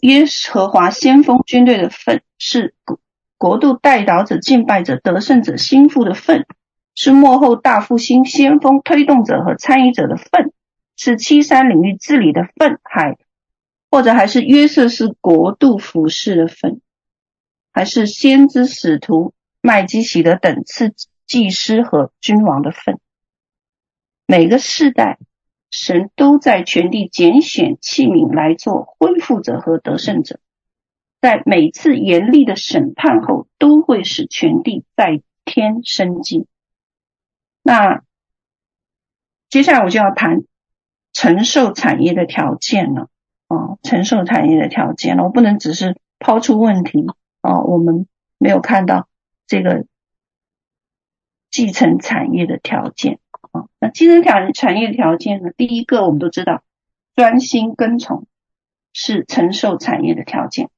[0.04, 3.00] 耶和华先锋军队的份，是国
[3.38, 6.46] 国度代导者、敬拜者、得胜者心腹的份，
[6.94, 10.52] 是幕后大复兴先锋推动者和参与者的份，
[10.98, 13.18] 是七山领域治理的份，还
[13.90, 16.82] 或者还是约瑟是国度服饰的份，
[17.72, 20.94] 还是先知、使徒、麦基洗德等次
[21.26, 23.00] 祭司和君王的份。
[24.28, 25.18] 每个世代，
[25.74, 30.40] 神都在全地拣选器皿来做恢复者和得胜者。
[31.20, 36.46] 在每次严厉的审判后，都会使全地再添生机。
[37.64, 38.04] 那
[39.50, 40.44] 接下来我就要谈
[41.12, 43.10] 承受产业的条件了。
[43.48, 47.04] 哦，承受产业的条件了，我不能只是抛出问题。
[47.42, 48.08] 哦，我们
[48.38, 49.10] 没有看到
[49.48, 49.88] 这个
[51.50, 53.18] 继承产业的条件。
[53.54, 55.52] 啊，那继承产产业条件呢？
[55.56, 56.64] 第一个我们都知道，
[57.16, 58.28] 专心跟从
[58.92, 60.70] 是承受产业的条件。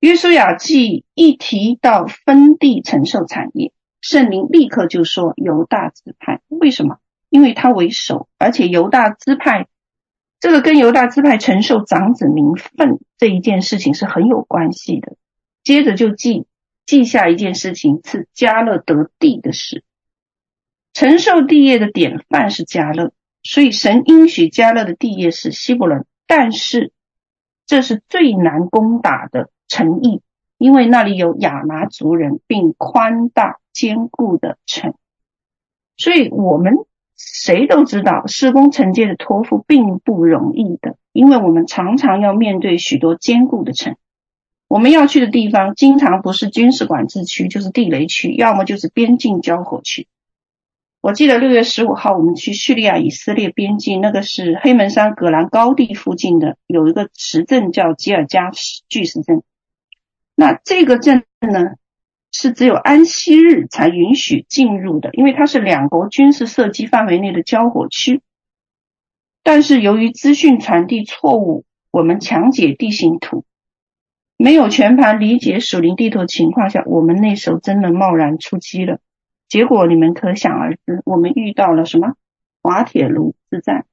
[0.00, 6.40] 约书亚记一提到分地承受产业，圣灵立刻就说犹大支派。
[6.48, 6.98] 为什么？
[7.28, 9.68] 因为他为首，而且犹大支派
[10.40, 15.16] 这个跟犹大支派承受长子名分这一件事情是很有关系的。
[15.62, 16.46] 接着就记
[16.84, 19.84] 记下一件事情，是迦勒得地的事。
[20.92, 26.92] 承受地业的典范是迦勒，所以神应许迦勒的地业是希伯伦，但是
[27.66, 29.50] 这是最难攻打的。
[29.68, 30.20] 城邑，
[30.58, 34.92] 因为那里有亚衲族人，并宽大坚固的城，
[35.96, 36.74] 所以我们
[37.16, 43.96] 谁都知道，施工承接的托付并不容易的，因为我们常常要面对许多坚固的城。
[44.68, 50.06] 我们要去的地方，经常不是军事管制区，就是地雷区，要么就是边境交火区。
[51.02, 58.52] 我记得六月十五号，我们去叙利亚以色列边境，那个是黑门山葛兰高地附近的，有一个石镇叫吉尔加
[58.88, 59.42] 巨石阵。
[60.36, 61.72] 那这个镇呢，
[62.30, 68.20] 是只有安息日才允许进入的，因为它是两国军事射击范围内的交火区。
[69.42, 73.44] 但是由于资讯传递错误，我们强解地形图，
[74.36, 79.00] 没有全盘理解属灵地图的情况下，我们那时候真的贸然出击了。
[79.52, 82.14] 结果你们可想而知，我们遇到了什么？
[82.62, 83.84] 滑铁卢之战。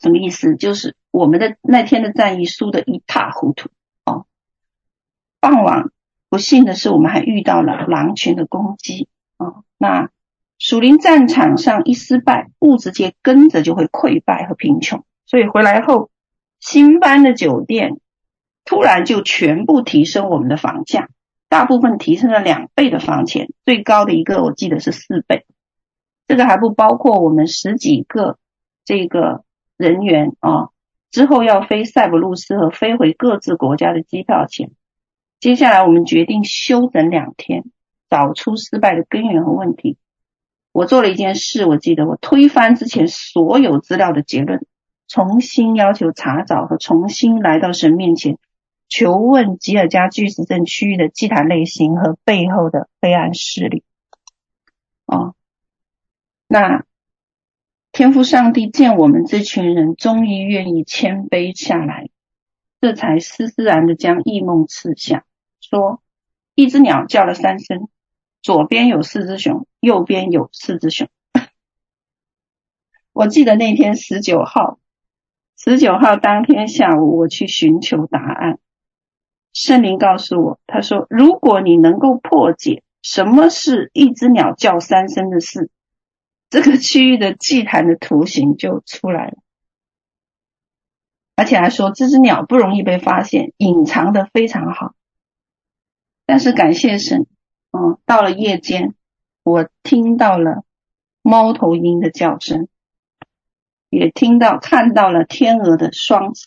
[0.00, 0.54] 什么意思？
[0.54, 3.70] 就是我们的那天的战役输得一塌糊涂
[4.04, 4.26] 哦。
[5.40, 5.90] 傍晚，
[6.28, 9.64] 不幸的是，我们还遇到了狼群的攻击啊！
[9.78, 10.10] 那
[10.60, 15.04] 属灵战场上一失败，物质界跟着就会溃败和贫穷。
[15.26, 16.08] 所以回来后，
[16.60, 17.98] 新搬的酒店
[18.64, 21.08] 突然就全部提升我们的房价，
[21.50, 25.44] 大部分提升了两倍的房钱，最高的一个我记得是四倍。
[26.28, 28.38] 这个还不包括我们十几个
[28.84, 29.42] 这个
[29.76, 30.68] 人员啊，
[31.10, 34.70] 之后要飞塞浦路斯和飞回各自国家的机票钱。
[35.40, 37.64] 接下来，我们决定休整两天，
[38.08, 39.98] 找出失败的根源和问题。
[40.70, 44.64] 我做了一件事，我记得我推翻之前所有资料的结论，
[45.08, 48.38] 重新要求查找和重新来到神面前，
[48.90, 53.84] 求问吉尔加巨石阵区域的祭坛类型和背后的黑暗势力。
[55.06, 55.36] 哦，
[56.48, 56.84] 那
[57.92, 62.10] 天父上帝见我们这群人终于愿意谦卑下来，
[62.80, 65.24] 这才施施然的将异梦赐下。
[65.60, 66.02] 说，
[66.56, 67.88] 一只鸟叫了三声，
[68.42, 71.08] 左边有四只熊，右边有四只熊。
[73.12, 74.80] 我记得那天十九号，
[75.56, 78.58] 十九号当天下午，我去寻求答案。
[79.52, 85.70] 圣灵告诉我，他说：“如果你能够破解什么是一只鸟叫三声的事，
[86.48, 89.34] 这个区域的祭坛的图形就出来了。
[91.36, 94.94] 而且还说，这只鸟不容易被发现，隐藏的非常好。”
[96.26, 97.26] 但是感谢神，
[97.72, 98.94] 嗯，到了夜间，
[99.42, 100.64] 我听到了
[101.22, 102.68] 猫头鹰的叫声。
[103.88, 106.46] 也听到看到了天鹅的双翅，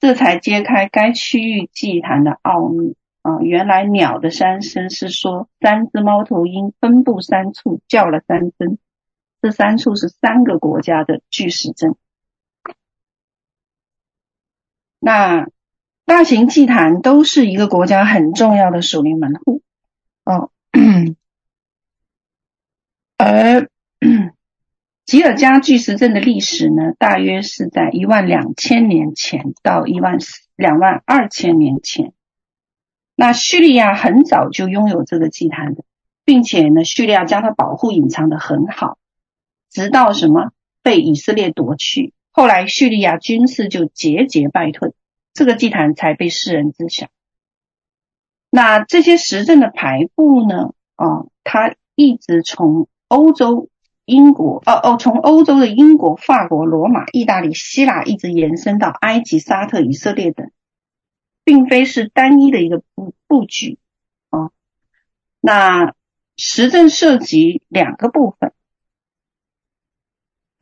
[0.00, 3.38] 这才揭开该区域祭坛的奥秘啊！
[3.40, 8.76] 原来鸟的三声是说三只猫头鹰分布三处叫了三声，
[9.40, 11.94] 这三处是三个国家的巨石阵。
[14.98, 15.48] 那
[16.04, 19.62] 大型祭坛都是一个国家很重要的属灵门户
[20.24, 20.50] 哦，
[23.16, 23.70] 而。
[25.06, 30.16] 吉尔加巨石阵的历史呢，大约是在一万两千年前到一万
[30.56, 32.14] 两万二千年前。
[33.14, 35.84] 那叙利亚很早就拥有这个祭坛的，
[36.24, 38.96] 并且呢，叙利亚将它保护隐藏得很好，
[39.70, 40.52] 直到什么
[40.82, 44.94] 被以色列夺去，后来叙利亚军事就节节败退，
[45.34, 47.08] 这个祭坛才被世人知晓。
[48.48, 53.68] 那这些石阵的排布呢，啊、它一直从欧洲。
[54.06, 60.50] 英国哦哦，从欧洲的英国、法国、罗马、意大利、希腊一直延伸到埃及、沙特、以色列等，
[61.42, 63.78] 并非是单一的一个布布局
[64.28, 64.50] 啊。
[65.40, 65.94] 那
[66.36, 68.52] 实证涉及两个部分，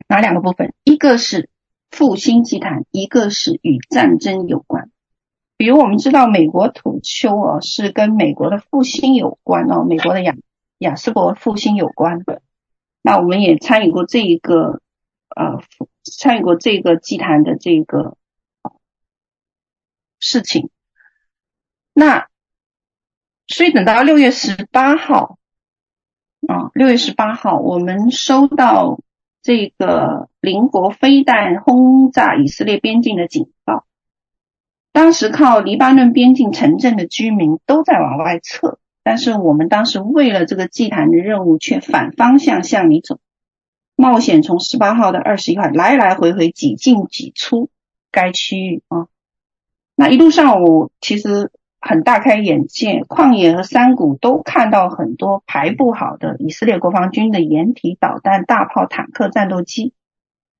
[0.07, 0.73] 哪两个部分？
[0.85, 1.49] 一个是
[1.91, 4.89] 复兴祭坛，一个是与战争有关。
[5.57, 10.33] 比如我们知道，美国土丘哦是跟美国的复兴有关哦，美国的亚
[10.77, 12.41] 亚斯伯复兴有关的。
[13.05, 14.81] 那我们也参与过这一个，
[15.35, 15.61] 呃，
[16.03, 18.17] 参与过这个祭坛的这个
[20.19, 20.69] 事情。
[21.93, 22.27] 那
[23.47, 25.37] 所以等到六月十八号，
[26.47, 29.01] 啊，六月十八号，我们收到
[29.41, 33.85] 这个邻国飞弹轰炸以色列边境的警报。
[34.93, 38.79] 当时靠黎巴嫩边境城镇的居民都在往外撤。
[39.03, 43.19] 但是我们当时为了这个祭坛的任务，却反方向向你走，
[43.95, 47.69] 冒险从十八号到二十一号来来回回挤进挤出
[48.11, 49.07] 该区域啊。
[49.95, 59.93] 那一路上我其实很大开眼界，旷野和山谷都看到很多排布好的以色列国防军的掩体导弹、大炮、坦克、战斗机。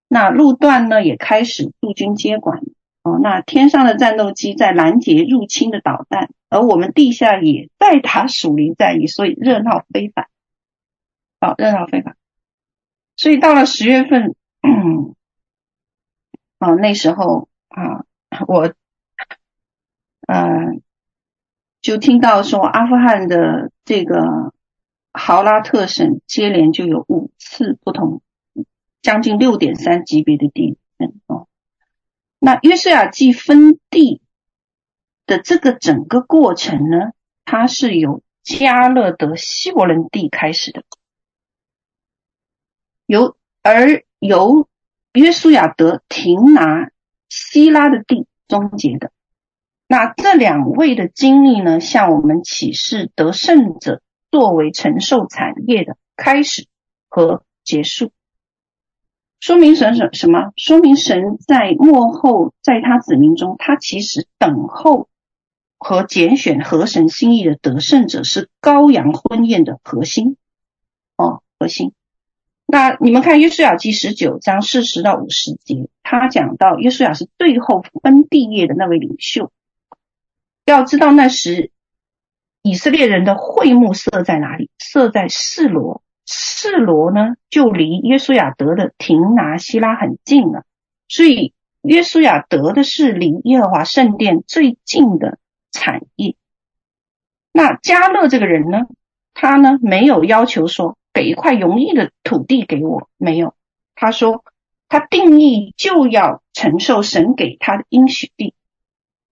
[0.10, 2.60] 那路段呢也开始驻军接管。
[3.04, 10.28] 哦，那天上的战斗机在拦截入侵的导弹，而我们地下也在打属灵战役，所以热闹非凡。
[11.42, 12.16] 好、哦，热闹非凡。
[13.16, 15.16] 所以到了十月份，嗯，
[16.60, 18.06] 哦，那时候啊，
[18.48, 18.74] 我，
[20.28, 20.82] 嗯、
[21.82, 24.54] 就听到说阿富汗的这个
[25.12, 28.24] 豪拉特省接连就有五次不同，
[29.04, 31.48] 将近六点三级别的地震哦。
[32.40, 34.23] 那约瑟亚记分地
[35.26, 37.12] 的这个整个过程呢，
[37.46, 40.84] 它是由加勒德希伯伦地开始的，
[43.06, 44.68] 由而由
[45.14, 46.92] 约书亚得亭拿
[47.30, 49.12] 西拉的地终结的。
[49.88, 54.02] 那这两位的经历呢，向我们启示得胜者
[54.32, 56.68] 作为承受产业的开始
[57.08, 58.12] 和结束。
[59.40, 60.52] 说明神什什么？
[60.56, 65.10] 说明神在幕后，在他子民中，他其实等候
[65.84, 70.38] 和拣选合神心意的得胜者，是羔羊婚宴的核心
[71.18, 71.94] 哦，核心。
[72.66, 79.52] 那你们看约书亚记十九章四十到五十节，他讲到约书亚是最后分地业的那位领袖。
[80.66, 81.72] 要知道那时
[82.62, 84.72] 以色列人的会幕设在哪里？
[84.80, 86.02] 设在示罗。
[86.26, 90.64] 示罗呢，就离约书亚得的亭拿西拉很近了，
[91.10, 95.38] 所以约书亚得的是离耶和华圣殿最近的
[95.84, 96.36] 产业。
[97.52, 98.88] 那加勒这个人呢，
[99.34, 103.54] 他呢没有要求说给一块容易的土地给我，没有，
[103.96, 104.46] 他说
[104.88, 108.54] 他定义就要承受神给他的应许地。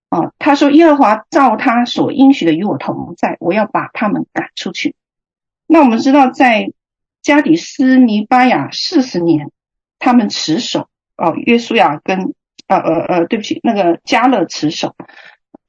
[0.10, 4.96] 哦，他说耶和华照他所应许的与我同在，我要把他们赶出去。
[5.68, 6.74] 那我们知道在。
[7.24, 9.52] 加底斯尼巴亚四十年，
[10.00, 12.34] 他们持守哦，约书亚跟
[12.66, 14.96] 呃呃呃，对不起，那个加勒持守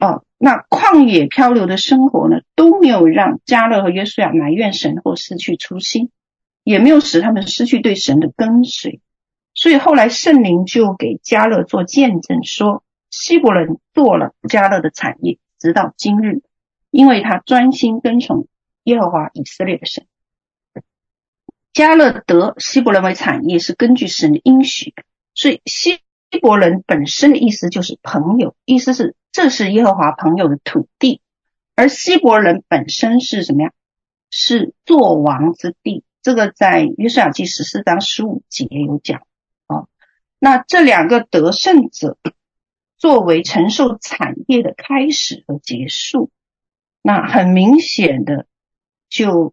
[0.07, 0.24] 哦。
[0.38, 6.11] 那旷野漂流的生活呢，都没有让加勒和约书亚埋怨神或失去初心，
[6.64, 9.00] 也没有使他们失去对神的跟随。
[9.55, 16.42] 所以后来圣灵就给加勒做见证，说希伯伦做了加勒的产业，直到今日，
[16.90, 18.48] 因为他专心跟从
[18.84, 20.07] 耶和华以色列的神。
[21.72, 24.92] 加勒得希伯伦为产业，是根据神的应许，
[25.34, 26.00] 所以希
[26.41, 31.20] 伯伦本身的意思就是朋友，意思是这是耶和华朋友的土地，
[31.74, 33.72] 而希伯伦本身是什么呀？
[34.30, 36.05] 是作王之地。
[36.22, 39.22] 这个在约书亚记十四章十五节有讲
[39.66, 39.87] 啊。
[40.39, 42.16] 那这两个得胜者
[42.97, 46.30] 作为承受产业的开始和结束，
[47.03, 48.47] 那很明显的
[49.09, 49.53] 就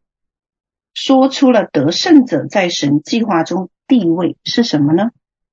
[0.93, 5.09] 说出了得胜者在神计划中地位是什么呢？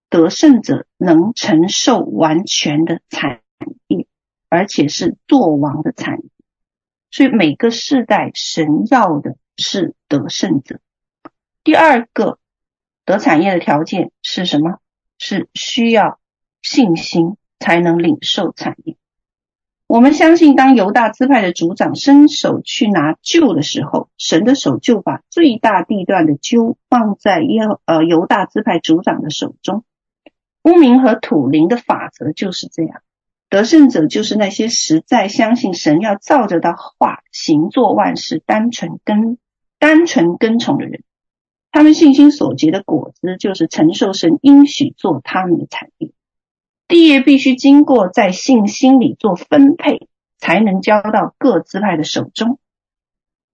[0.09, 3.41] 得胜者能承受完全的产
[3.89, 4.07] 业，
[4.49, 6.31] 而且是作王的产业。
[7.11, 10.81] 所以每个世代神要的是得胜者。
[11.65, 12.39] 第二个
[13.05, 14.79] 得产业的条件是什么？
[15.19, 16.21] 是需要
[16.61, 18.97] 信心才能领受产业。
[19.87, 29.85] 我们相信，当犹大支派的族长伸手去拿臼的时候，神的手就把最大地段的臼放在耶呃犹大支派族长的手中。
[30.67, 33.03] 乌民和土灵的法则就是这样。
[33.49, 39.39] 得胜者就是那些实在相信神要照着的话行做万事，单纯跟
[39.79, 41.05] 单纯跟从的人。
[41.71, 46.11] 他们信心所结的果子，就是承受神应许做他们的产业。
[46.89, 50.09] 地业必须经过在信心里做分配，
[50.39, 52.59] 才能交到各支派的手中。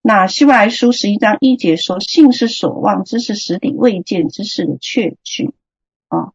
[0.01, 5.53] 那希伯来书十一章一节说：“信是所望之事实底，未见之事的确据。”
[6.09, 6.33] 啊，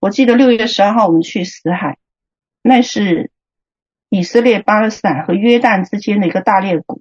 [0.00, 1.98] 我记得六月十二号我们去死海。
[2.62, 3.30] 那是
[4.08, 7.00] 以色列巴勒斯坦和约旦之间的一个大裂谷，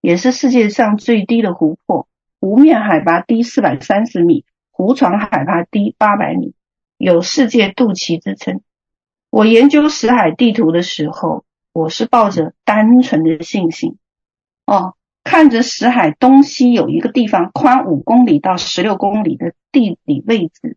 [0.00, 2.08] 也是世界上最低的湖泊，
[2.40, 6.54] 湖面海拔低四百三十米，湖床海拔低八百米，
[6.96, 8.62] 有世界肚脐之称。
[9.30, 13.98] 我研究死海地图的时候，我是抱着单纯的信心，
[14.66, 20.76] 哦，看着死海东西有一个地方宽五公里到十六公里的地理位置。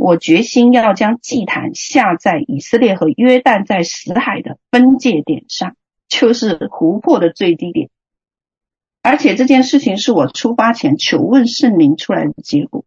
[0.00, 5.76] 我决心要将祭坛下在以色列和约旦在死海的分界点上，
[6.08, 7.90] 就是湖泊的最低点。
[9.02, 12.86] 而且这件事情是我出发前求问圣灵出来的结果。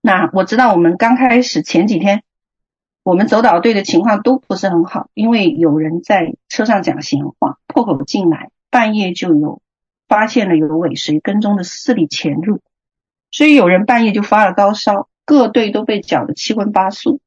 [0.00, 2.22] 那我知道我们刚开始前几天，
[3.02, 9.60] 我们走导队的情况都不是很好，因为有人在车上讲闲话，破口进来，半夜就有
[10.08, 12.62] 发现了有尾随跟踪的势力潜入，
[13.30, 15.10] 所以有人半夜就发了高烧。
[15.24, 17.20] 各队都被搅得七荤八素。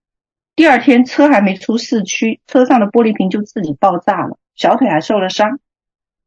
[0.56, 5.60] 第二天车还没出市区，车上的玻璃瓶就自己爆炸了，小腿还受了伤。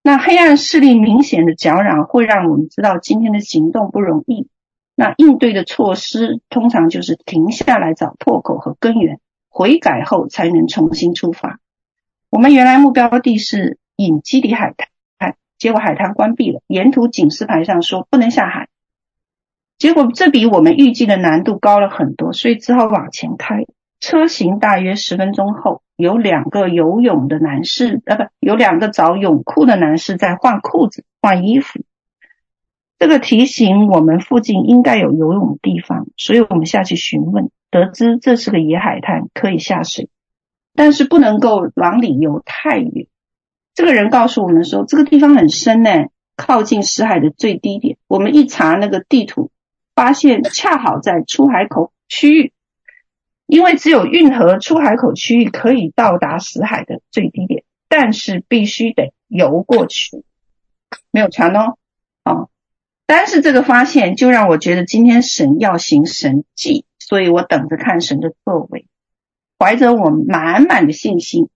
[0.02, 4.48] 那黑暗势力明显的搅扰，会让我们知道今天的行动不容易。
[4.94, 11.58] 那应对的措施通常就是停下来找破口和根源，悔改后才能重新出发。
[12.30, 14.74] 我们原来目标地是隐基底海
[15.18, 18.69] 滩，结果海滩关闭了，沿途警示牌上说不能下海。
[19.80, 23.64] 结果这比我们预计的难度高了很多，所以只好往前开。
[23.98, 31.80] 车行大约十分钟后，有两个游泳的男士，呃，不，有两个找泳裤的男士在换裤子、换衣服。
[32.98, 40.10] 这个提醒我们附近应该有游泳的地方，所以我们下去询问，得知这是个野海滩，可以下水，
[40.74, 43.06] 但是不能够往里游太远。
[43.74, 47.96] 这个人告诉我们说，这个地方很深呢，靠近死海的最低点。
[48.08, 49.50] 我们一查那个地图。
[50.00, 52.54] 发现恰好在出海口区域，
[53.46, 60.24] 因为只有运河出海口区域可以到达死海的最低点，但是必须得游过去，
[61.10, 61.76] 没有船哦。
[62.22, 62.46] 啊，
[63.04, 68.86] 但是这个发现就让我觉得今天神要行神迹，所以我等着看神的作为。
[69.58, 71.50] 怀着我满满的信心，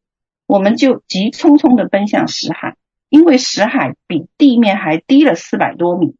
[0.47, 2.77] 我们就急匆匆的奔向死海，
[3.09, 6.15] 因为死海比地面还低了四百多米。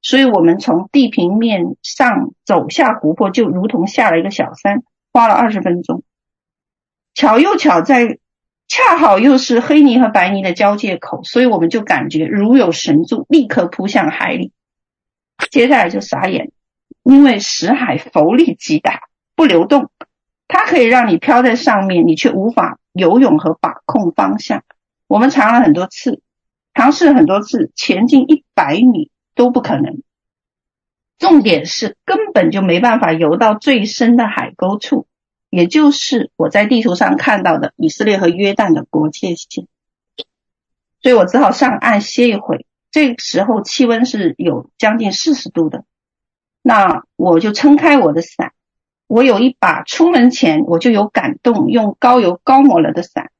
[0.00, 4.82] 所以我们从地平面上走下湖泊，就如同下了一个小山，
[5.12, 6.02] 花了二十分钟。
[7.14, 8.18] 巧又巧在，
[8.68, 14.52] 恰好又是黑泥和白泥的交界口，所以我们就感觉如有神助，立刻扑向海里。
[15.50, 16.52] 接下来就傻眼，
[17.02, 19.90] 因为石海浮力极大，不流动，
[20.46, 24.62] 它可以让你飘在上面，你却无法游泳和把控方向。
[25.08, 26.22] 我们尝了很多次，
[26.74, 29.10] 尝试很多次，前进一百米。
[29.38, 30.02] 都不可能。
[31.16, 35.06] 重点是根本就没办法游到最深的海沟处，
[35.48, 39.68] 也就是我在地图上看到的以色列和约旦的国界线。
[41.00, 42.66] 所以我只好上岸歇一会。
[42.90, 45.84] 这个时候气温是有将近四十度的，
[46.62, 48.52] 那我就撑开我的伞。
[49.06, 53.30] 我有一把出门前我就有感动用高油高抹了的伞。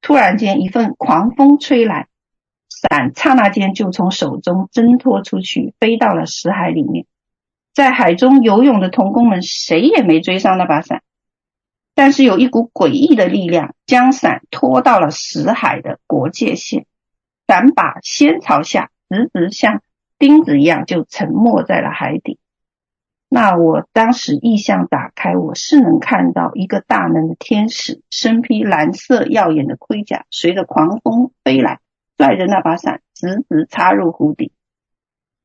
[0.00, 2.08] 突然间一阵狂风吹来。
[2.80, 7.04] 伞刹那间就从手中挣脱出去，飞到了死海里面。
[7.74, 11.02] 在海中游泳的童工们谁也没追上那把伞，
[11.94, 16.86] 但是有一股诡异的力量将伞拖到了死海的国界线，
[17.46, 19.82] 伞把先朝下，直直像
[20.18, 22.38] 钉子一样就沉没在了海底。
[23.28, 31.78] 那我当时异象打开，我是能看到一个大能的天使，身披蓝色耀眼的盔甲，随着狂风飞来，
[32.20, 34.52] 拽着那把伞，直直插入湖底。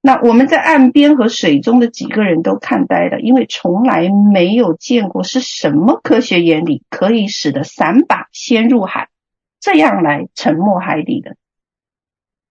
[0.02, 9.08] 那我们在岸边和水中的几个人都看呆了，因为从来没有见过是什么科学原理可以使得伞把先入海，
[9.62, 11.38] 这样来沉没海底的。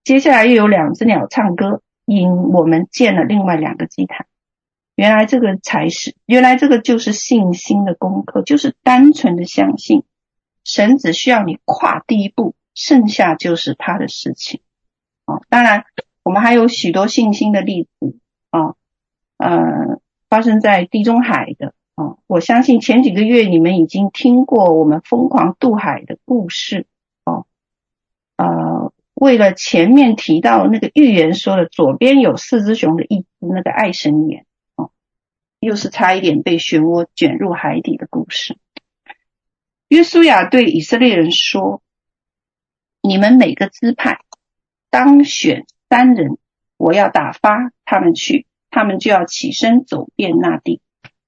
[0.05, 4.27] 接下来又有两只鸟唱歌，引我们见了另外两个祭坛。
[4.97, 10.03] 原来这个才是，原来这个就是信心的功课，就是单纯的相信，
[10.65, 14.61] 神只需要你跨第一步，剩下就是他的事情。
[15.27, 15.85] 哦，当然
[16.23, 18.19] 我们还有许多信心的例子
[18.51, 18.75] 啊，
[19.39, 26.87] 呃，发生在地中海的啊，我相信前几个月你们已经听过我们疯狂渡海的故事
[27.25, 27.47] 哦，
[28.37, 34.45] 呃，为了前面提到那个预言说的左边有四只熊的一，那个爱神眼
[34.77, 34.91] 哦。
[35.61, 38.59] 又是差一点被漩涡卷入海底的故事。
[39.89, 41.81] 约书亚对以色列人说
[43.07, 44.21] ：“你们每个支派
[44.89, 46.39] 当选三人，
[46.79, 50.81] 我要打发他们去，他们就要起身走遍那地。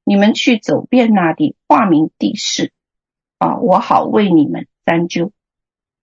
[0.02, 2.72] 你们去走遍那地，化名地势，
[3.36, 5.32] 啊，我好为你们担救。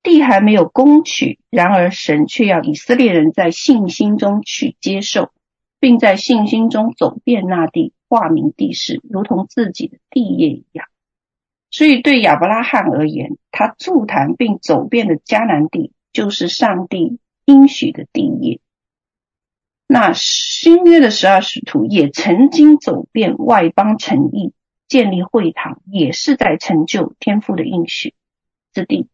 [0.03, 5.31] 地还没有攻取，然而神却要以色列人在信心中去接受，
[5.79, 10.85] 并在信心中走遍那地。”化名地势，如同自己的地业一样。
[11.73, 18.59] 所以对亚伯拉罕而言，他筑坛并走遍了迦南地，就是上帝应许的地业。
[19.87, 24.53] 那新约的十二使徒也曾经走遍外邦城邑，
[24.87, 28.13] 建立会堂，也是在成就天父的应许
[28.71, 29.09] 之地。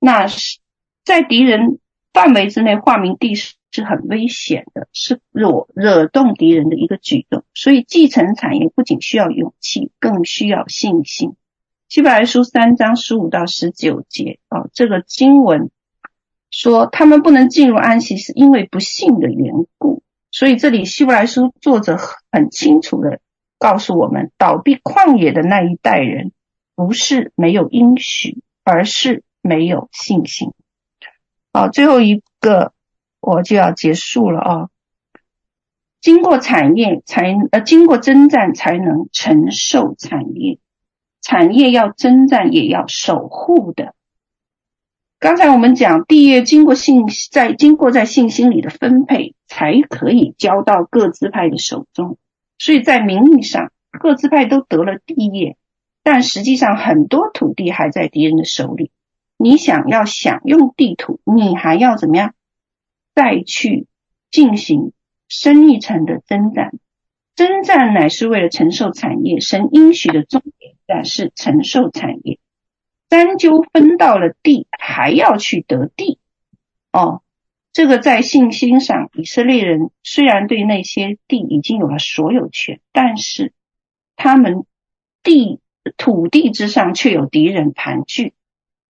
[0.00, 0.58] 那是
[1.04, 1.78] 在敌人
[2.12, 3.34] 范围之内划明地。
[3.70, 7.44] 是很危险的，是惹惹动敌人的一个举动。
[7.52, 11.36] 所以继承产业不仅需要勇气，更需要信心。
[11.88, 15.70] 希伯来书三章十五到十九节哦，这个经文
[16.50, 20.02] 说他们不能进入安息，是因为不信的缘故。
[20.30, 21.98] 所以这里希伯来书作者
[22.30, 23.20] 很清楚的
[23.58, 26.32] 告诉我们，倒闭旷野的那一代人，
[26.74, 30.52] 不是没有应许，而是没有信心。
[31.52, 32.72] 好，最后一个。
[33.20, 34.68] 我就要结束了啊、
[36.00, 40.60] 经过产业才呃，经过征战才能承受产业，
[41.20, 43.94] 产业要征战也要守护的。
[45.18, 52.18] 刚才我们讲地业经过信在经过在信心里的分配，才可以交到各支派的手中。
[52.58, 55.56] 所以在名义上，各支派都得了地业，
[56.02, 58.90] 但实际上很多土地还在敌人的手里。
[59.36, 62.34] 你想要享用地土，你还要怎么样？
[63.14, 63.88] 再去
[64.30, 64.92] 进行
[65.28, 66.72] 深一层的征战，
[67.38, 69.38] 征战乃是为了承受产业。
[69.38, 72.40] 神应许的重点但是承受产业，
[73.08, 76.18] 三阄分到了地，还要去得地。
[76.92, 77.22] 哦，
[77.72, 83.52] 这个在信心上，以色列人虽然对那些地已经有了所有权，但是
[84.16, 84.64] 他们
[85.22, 85.60] 地
[85.96, 88.32] 土地之上却有敌人盘踞。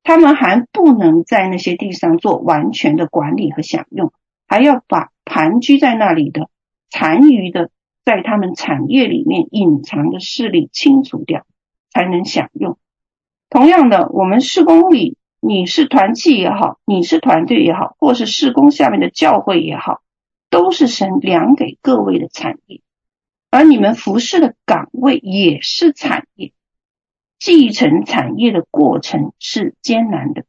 [0.03, 4.11] 他们还不能在那些地上做完全的管理和享用，
[4.47, 6.49] 还要把盘踞在那里的
[6.89, 7.71] 残余的
[8.09, 11.45] 在他们产业里面隐藏的势力清除掉，
[11.91, 12.79] 才能享用。
[13.51, 20.01] 同样的，我们施工里，你是团契也好，你是团队也好，或是施工下面的教会也好，
[20.49, 22.81] 都是神量给各位的产业，
[23.51, 26.55] 而你们服侍的岗位也是产业。
[27.39, 30.47] 继承产业的过程是艰难的，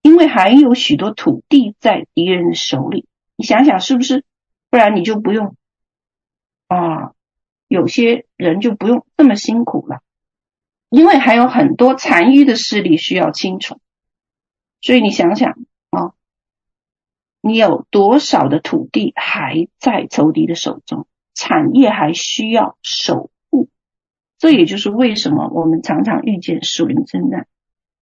[0.00, 3.04] 因为还有许多土地在敌人的手里。
[3.36, 4.24] 你想想是不是？
[4.70, 5.54] 不然你就不用
[6.68, 7.12] 啊，
[7.66, 10.00] 有些人就不用这么辛苦了，
[10.90, 13.80] 因为还有很多残余的势力需要清除。
[14.80, 15.58] 所以你想想
[15.90, 16.12] 啊，
[17.40, 21.06] 你有多少的土地还在仇敌的手中？
[21.34, 23.68] 产业还需要守护。
[24.38, 27.46] 这也就是为什么我们常常遇见属灵征战。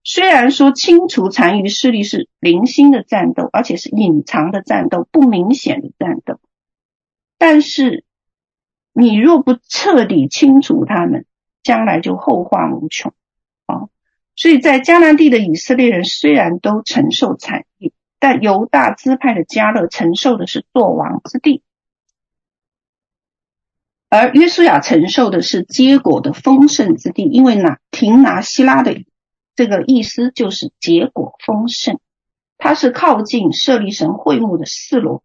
[0.05, 6.39] 虽然说清除残余势力是零星的战斗，而且是隐藏的战斗，不明显的战斗，
[7.39, 8.05] 但是
[8.99, 11.26] 你若不彻底清除他们，
[11.62, 13.12] 将来就后患无穷
[13.66, 13.90] 啊！
[14.34, 21.62] 所以在迦南地的以色列人虽然都承受产业，但犹大支派的迦勒承受的是作王之地。
[24.09, 29.05] 而约书亚承受的是结果的丰盛之地，因为拿，亭拿西拉的
[29.55, 32.01] 这个意思就是结果丰盛，
[32.57, 35.22] 它是靠近设立神会幕的示罗，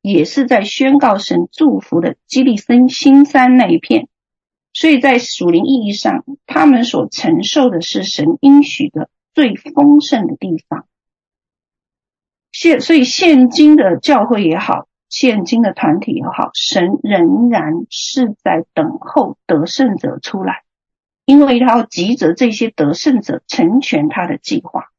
[0.00, 4.08] 也是在宣告神祝福的基利森新山那一片。
[4.74, 10.86] 所以在属灵意义上，他们所承受的是神应许的最丰盛的地方。
[12.52, 20.62] 现所以现今的教会也好，现今的团体也好，神仍然是在等候得胜者出来，
[21.24, 24.90] 因为他要急着这些得胜者成全他的计划，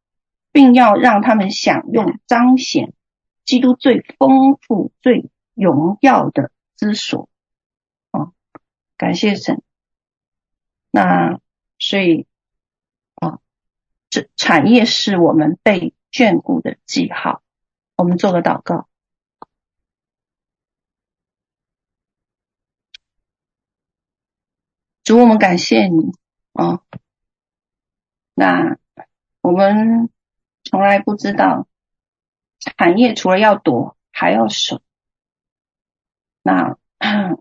[0.51, 2.93] 并要让他们享用彰显
[3.49, 7.27] 基督最丰富、最荣耀的之所。
[8.11, 8.31] 啊，
[8.95, 9.63] 感谢神。
[10.91, 11.39] 那
[11.79, 12.27] 所以
[13.15, 13.39] 啊，
[14.11, 17.41] 这产业是我们被眷顾的记号。
[17.95, 18.87] 我们做个祷告，
[25.03, 26.11] 主，我们感谢你
[26.53, 26.83] 啊。
[28.35, 28.77] 那
[29.41, 30.11] 我们
[30.63, 31.67] 从来不知道
[32.59, 34.81] 产业除了要夺，还要守。
[36.43, 36.77] 那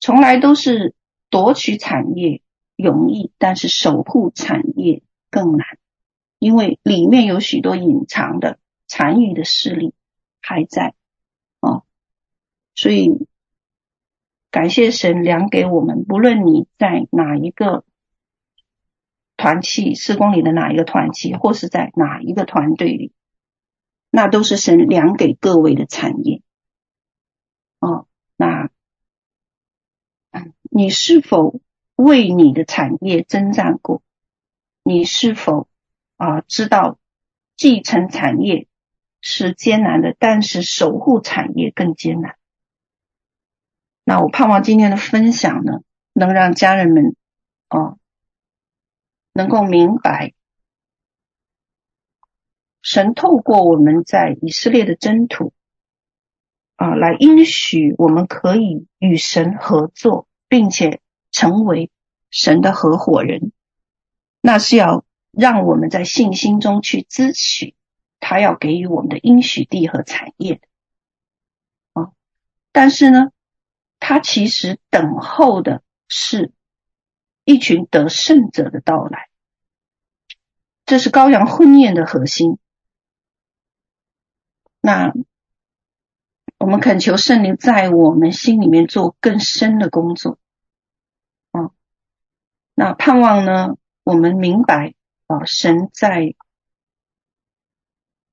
[0.00, 0.94] 从来都是。
[1.30, 2.40] 夺取产业
[2.74, 5.66] 容易，但是守护产业更难，
[6.38, 9.92] 因为里面有许多隐藏的残余的势力
[10.40, 10.94] 还在
[11.60, 11.84] 哦。
[12.74, 13.28] 所以
[14.50, 17.84] 感谢神量给我们，不论你在哪一个
[19.36, 23.12] 团契，事工里的哪一个团契，或是在哪一个团队里，
[24.10, 26.42] 那都是神量给各位的产业
[27.78, 28.06] 哦。
[28.36, 28.70] 那。
[30.70, 31.60] 你是否
[31.96, 34.02] 为你的产业征战过？
[34.84, 35.66] 你是否
[36.16, 36.98] 啊、知道
[37.56, 38.68] 继承产业
[39.20, 42.36] 是艰难的，但是守护产业更艰难？
[44.04, 45.80] 那我盼望今天的分享呢，
[46.12, 47.16] 能让家人们
[47.66, 47.96] 啊、
[49.32, 50.34] 能够明白，
[52.82, 55.52] 神透过我们在以色列的征途
[56.76, 60.26] 啊、来应许我们可以与神合作。
[60.50, 61.90] 并且成为
[62.30, 63.52] 神的合伙人，
[64.40, 67.74] 那是要让我们在信心中去支取
[68.18, 70.66] 他要给予我们的应许地和产业的
[71.92, 72.12] 啊。
[72.72, 73.30] 但是呢，
[74.00, 76.50] 他其实等候的是
[77.44, 79.28] 一群得胜者的到来，
[80.86, 82.58] 这是羔羊婚宴的核心。
[84.80, 85.12] 那。
[86.60, 90.38] 我们恳求圣灵在我们心里面做更深的工作，
[91.52, 91.70] 啊，
[92.74, 94.94] 那盼望呢，我们明白
[95.28, 96.34] 啊，神在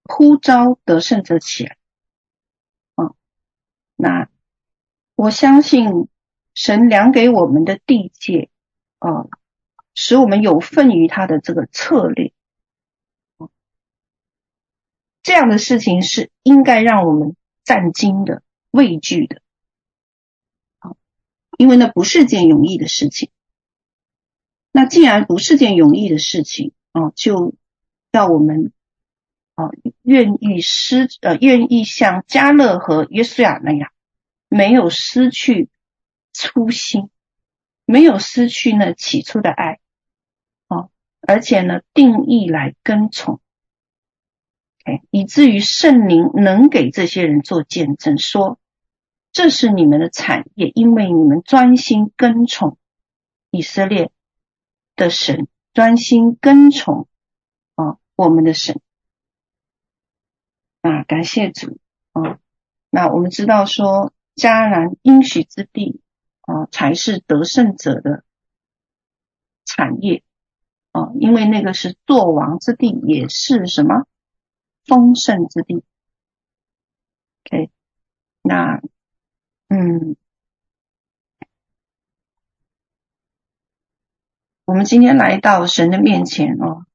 [0.03, 1.77] 呼召得胜者起来，
[2.95, 3.13] 啊，
[3.95, 4.27] 那
[5.15, 6.09] 我相信
[6.55, 8.49] 神量给我们的地界，
[8.97, 9.27] 啊，
[9.93, 12.33] 使我们有份于他的这个策略，
[15.25, 17.35] 这样的事情是应该让我们。
[17.67, 19.41] 战惊的、畏惧的，
[20.77, 20.95] 好，
[21.57, 23.31] 因为那不是件容易的事情。
[24.71, 27.55] 那既然不是件容易的事情，啊，就
[28.11, 28.71] 要我们，
[29.55, 29.71] 啊，
[30.03, 33.91] 愿意失，呃，愿意像加勒和约书亚那样，
[34.47, 35.69] 没有失去
[36.33, 37.09] 初心，
[37.85, 39.79] 没有失去那起初的爱，
[40.67, 40.89] 啊，
[41.21, 43.41] 而且呢，定义来跟从。
[45.09, 48.59] 以至于圣灵能给这些人做见证，说
[49.31, 52.77] 这是你们的产业，因为你们专心跟从
[53.49, 54.11] 以色列
[54.95, 57.07] 的神，专心跟从
[57.75, 58.79] 啊我们的神
[60.81, 61.79] 啊，感谢主
[62.13, 62.39] 啊！
[62.91, 66.01] 那我们知道说，迦南应许之地
[66.41, 68.23] 啊，才是得胜者的
[69.65, 70.23] 产业
[70.91, 74.05] 啊，因为那个是作王之地，也是什么？
[74.85, 75.83] 丰盛之地
[77.45, 77.71] ，OK，
[78.43, 78.81] 那，
[79.67, 80.15] 嗯，
[84.65, 86.85] 我们今天来到神的面前哦，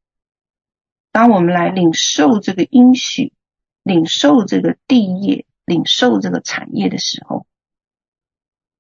[1.11, 3.33] 当我们来领受这个应许，
[3.83, 7.47] 领受这个地业，领受这个产业的时候，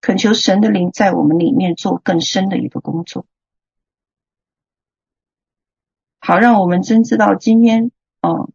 [0.00, 3.26] 恳求神的灵在我们里面做更深的一个工作，
[6.20, 7.90] 好让我们真知道今天
[8.20, 8.50] 哦。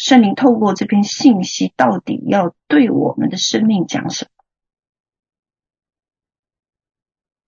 [0.00, 4.30] 圣灵透过这篇信息，到底要对我们的生命讲什么？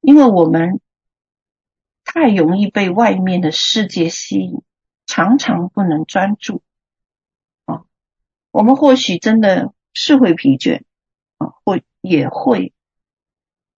[0.02, 0.82] 因为我们
[2.04, 4.60] 太容易被外面的世界吸引，
[5.06, 6.62] 常常不能专注。
[7.64, 7.86] 啊，
[8.50, 10.82] 我们或许真的是会疲倦，
[11.38, 12.74] 啊，会也会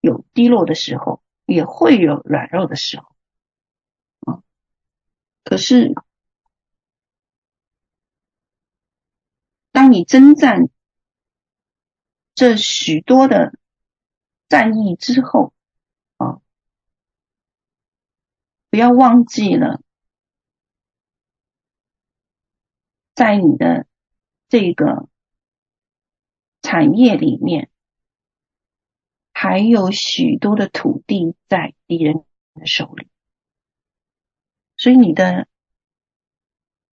[0.00, 3.06] 有低落的时候，也会有软弱的时候，
[4.22, 4.42] 啊，
[5.44, 5.94] 可是。
[9.74, 10.68] 当你征战
[12.36, 13.58] 这许多的
[14.48, 15.52] 战役之后，
[16.16, 16.40] 啊，
[18.70, 19.82] 不要忘记了，
[23.16, 23.88] 在你的
[24.48, 25.08] 这个
[26.62, 27.68] 产业里面，
[29.32, 33.08] 还有许多的土地在敌人的手里，
[34.76, 35.48] 所以你的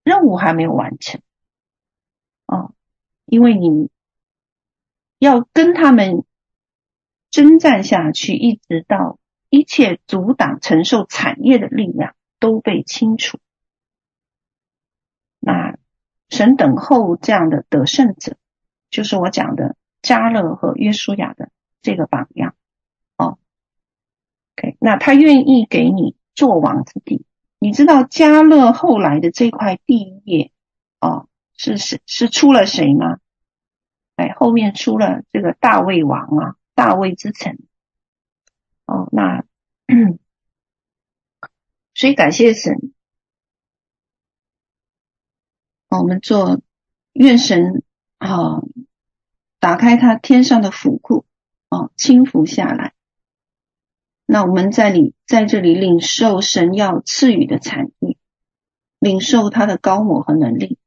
[0.04, 1.22] 任务还没有完成，
[2.52, 2.74] 啊，
[3.26, 3.90] 因为你
[5.20, 6.26] 要跟他们
[7.30, 9.18] 征战下去，一直到
[9.50, 13.40] 一切阻挡承受产业的力量都被清除。
[15.40, 15.78] 那
[16.28, 18.36] 神等候这样的得胜者，
[18.90, 22.54] 就是我讲的加勒和约书亚的这个榜样。
[23.16, 23.40] 哦
[24.58, 27.26] ，OK，那他愿意给你做王之地。
[27.60, 30.52] 你知道加勒后来的这块地业，
[31.00, 31.28] 哦，
[31.64, 33.20] 是是是出了谁吗？
[34.16, 37.60] 哎，后面出了这个大卫王啊，大卫之城。
[38.88, 39.44] 哦，那
[41.94, 42.94] 所以感谢神。
[45.90, 46.64] 我们做
[47.14, 47.84] 愿神
[48.18, 48.64] 啊，
[49.60, 51.28] 打开他天上的府库
[51.70, 52.96] 啊，倾福下来。
[54.26, 58.18] 那我们在里在这里领受神要赐予的产业，
[58.98, 60.80] 领受他的高某和能力。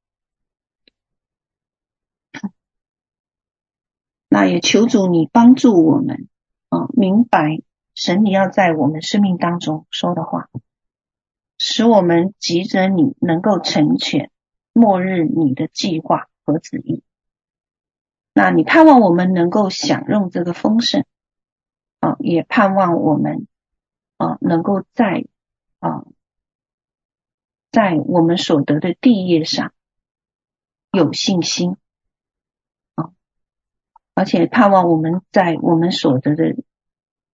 [4.35, 6.27] 那也求主你帮助我们
[6.69, 7.63] 啊，明白
[7.95, 10.51] 神你要在我们生命当中说的话，
[11.57, 14.33] 使我们急着你能够成全。
[14.73, 17.05] 末日，你的计划和旨意，
[18.33, 21.05] 那你盼望我们能够享用这个丰盛
[22.01, 23.47] 啊，也盼望我们
[24.17, 25.27] 啊能够在
[25.79, 26.05] 啊
[27.71, 29.73] 在我们所得的地业上
[30.91, 31.77] 有信心，
[34.15, 36.57] 而且盼望我们在我们所得的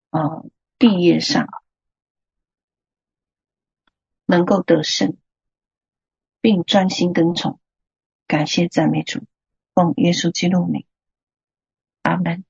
[0.09, 0.43] 啊
[0.77, 1.47] 地业上
[4.25, 5.15] 能够得胜。
[6.41, 7.59] 并专心跟从，
[8.25, 9.25] 感谢赞美主，
[9.73, 10.85] 奉耶稣基督名，
[12.01, 12.45] 阿门。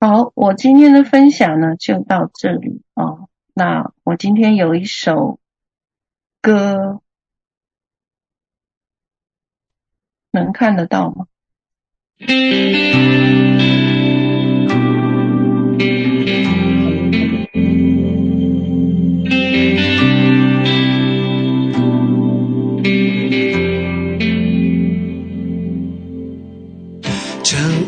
[0.00, 3.28] 好，我今天的分享呢就到这里哦。
[3.52, 5.38] 那我今天有一首
[6.40, 7.02] 歌，
[10.30, 11.26] 能看得到吗？
[12.16, 12.28] 这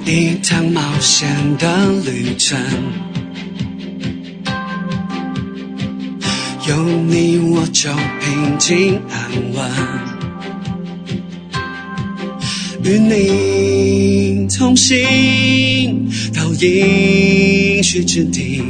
[0.05, 2.59] 一趟冒险的旅程，
[6.67, 10.16] 有你我就平静安稳，
[12.87, 18.63] 与你同行到应许之地，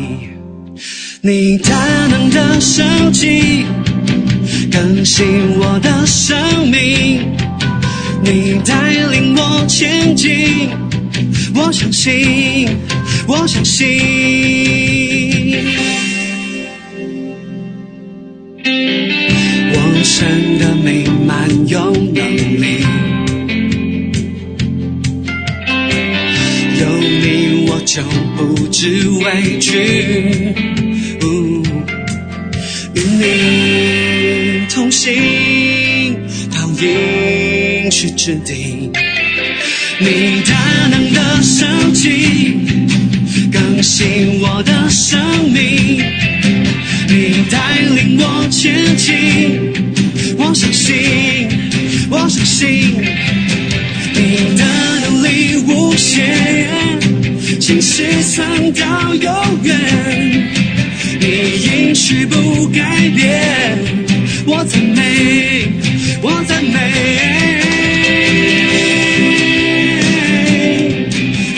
[1.21, 3.67] 你大能的手机
[4.73, 5.27] 更新
[5.59, 7.29] 我的生命，
[8.25, 10.71] 你带领我前进。
[11.55, 12.69] 我相信，
[13.29, 13.87] 我相信，
[19.73, 22.25] 我神的美满有能
[22.63, 22.85] 力，
[28.37, 29.73] 不知畏惧，
[32.95, 36.15] 与你同行
[36.51, 38.91] 到应许之地。
[39.99, 40.55] 你大
[40.91, 41.65] 能的手
[41.95, 42.59] 机
[43.51, 45.19] 更新我的生
[45.51, 46.05] 命，
[47.09, 49.73] 你带领我前进，
[50.37, 51.49] 我相信，
[52.11, 53.03] 我相信
[57.67, 59.25] 心事藏到永
[59.65, 59.77] 远，
[61.19, 63.77] 你一世不改变，
[64.47, 65.67] 我赞美，
[66.23, 66.79] 我赞美，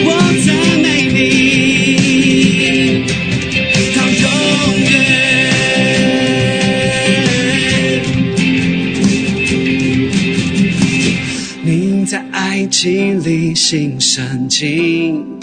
[0.03, 0.09] 我
[0.47, 0.49] 赞
[0.81, 3.05] 美你
[3.95, 4.25] 到永
[4.89, 4.91] 远。
[11.63, 11.67] 你
[12.07, 15.38] 在爱情里心深情。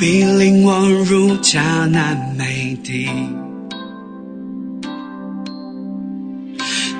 [0.00, 3.06] 必领我入迦南美地。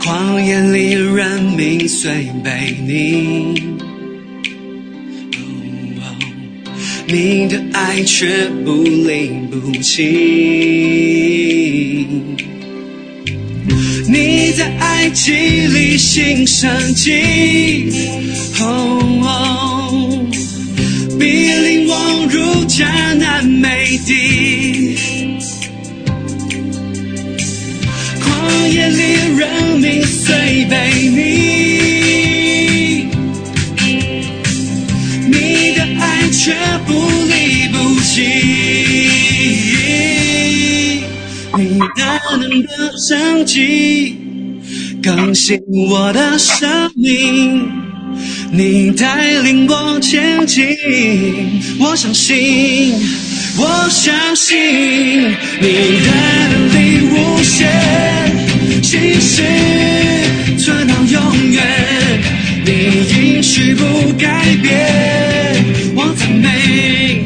[0.03, 3.59] 旷野里人民虽悖逆，
[5.33, 5.39] 哦
[6.03, 6.03] 哦，
[7.09, 10.05] 你的爱却不离不弃。
[14.07, 14.41] 你。
[14.61, 17.23] 在爱情里新生机。
[18.61, 20.27] 哦哦，
[21.19, 21.51] 比
[21.91, 24.97] 令望如迦南美地，
[28.21, 29.03] 旷野里
[29.37, 33.09] 人民虽卑微，
[35.27, 36.55] 你的爱却
[36.87, 36.93] 不
[37.27, 38.23] 离不弃。
[41.59, 42.69] 你大能的
[43.09, 44.17] 神迹
[45.03, 45.61] 更新
[45.91, 47.69] 我的生命，
[48.53, 50.67] 你带领我前进，
[51.79, 52.95] 我相信，
[53.57, 54.57] 我相信
[55.61, 55.69] 你
[56.03, 56.11] 的
[56.75, 57.71] 力无限，
[58.83, 59.45] 其实
[60.59, 61.63] 存到永远，
[62.65, 67.25] 你应许不改变，我赞美。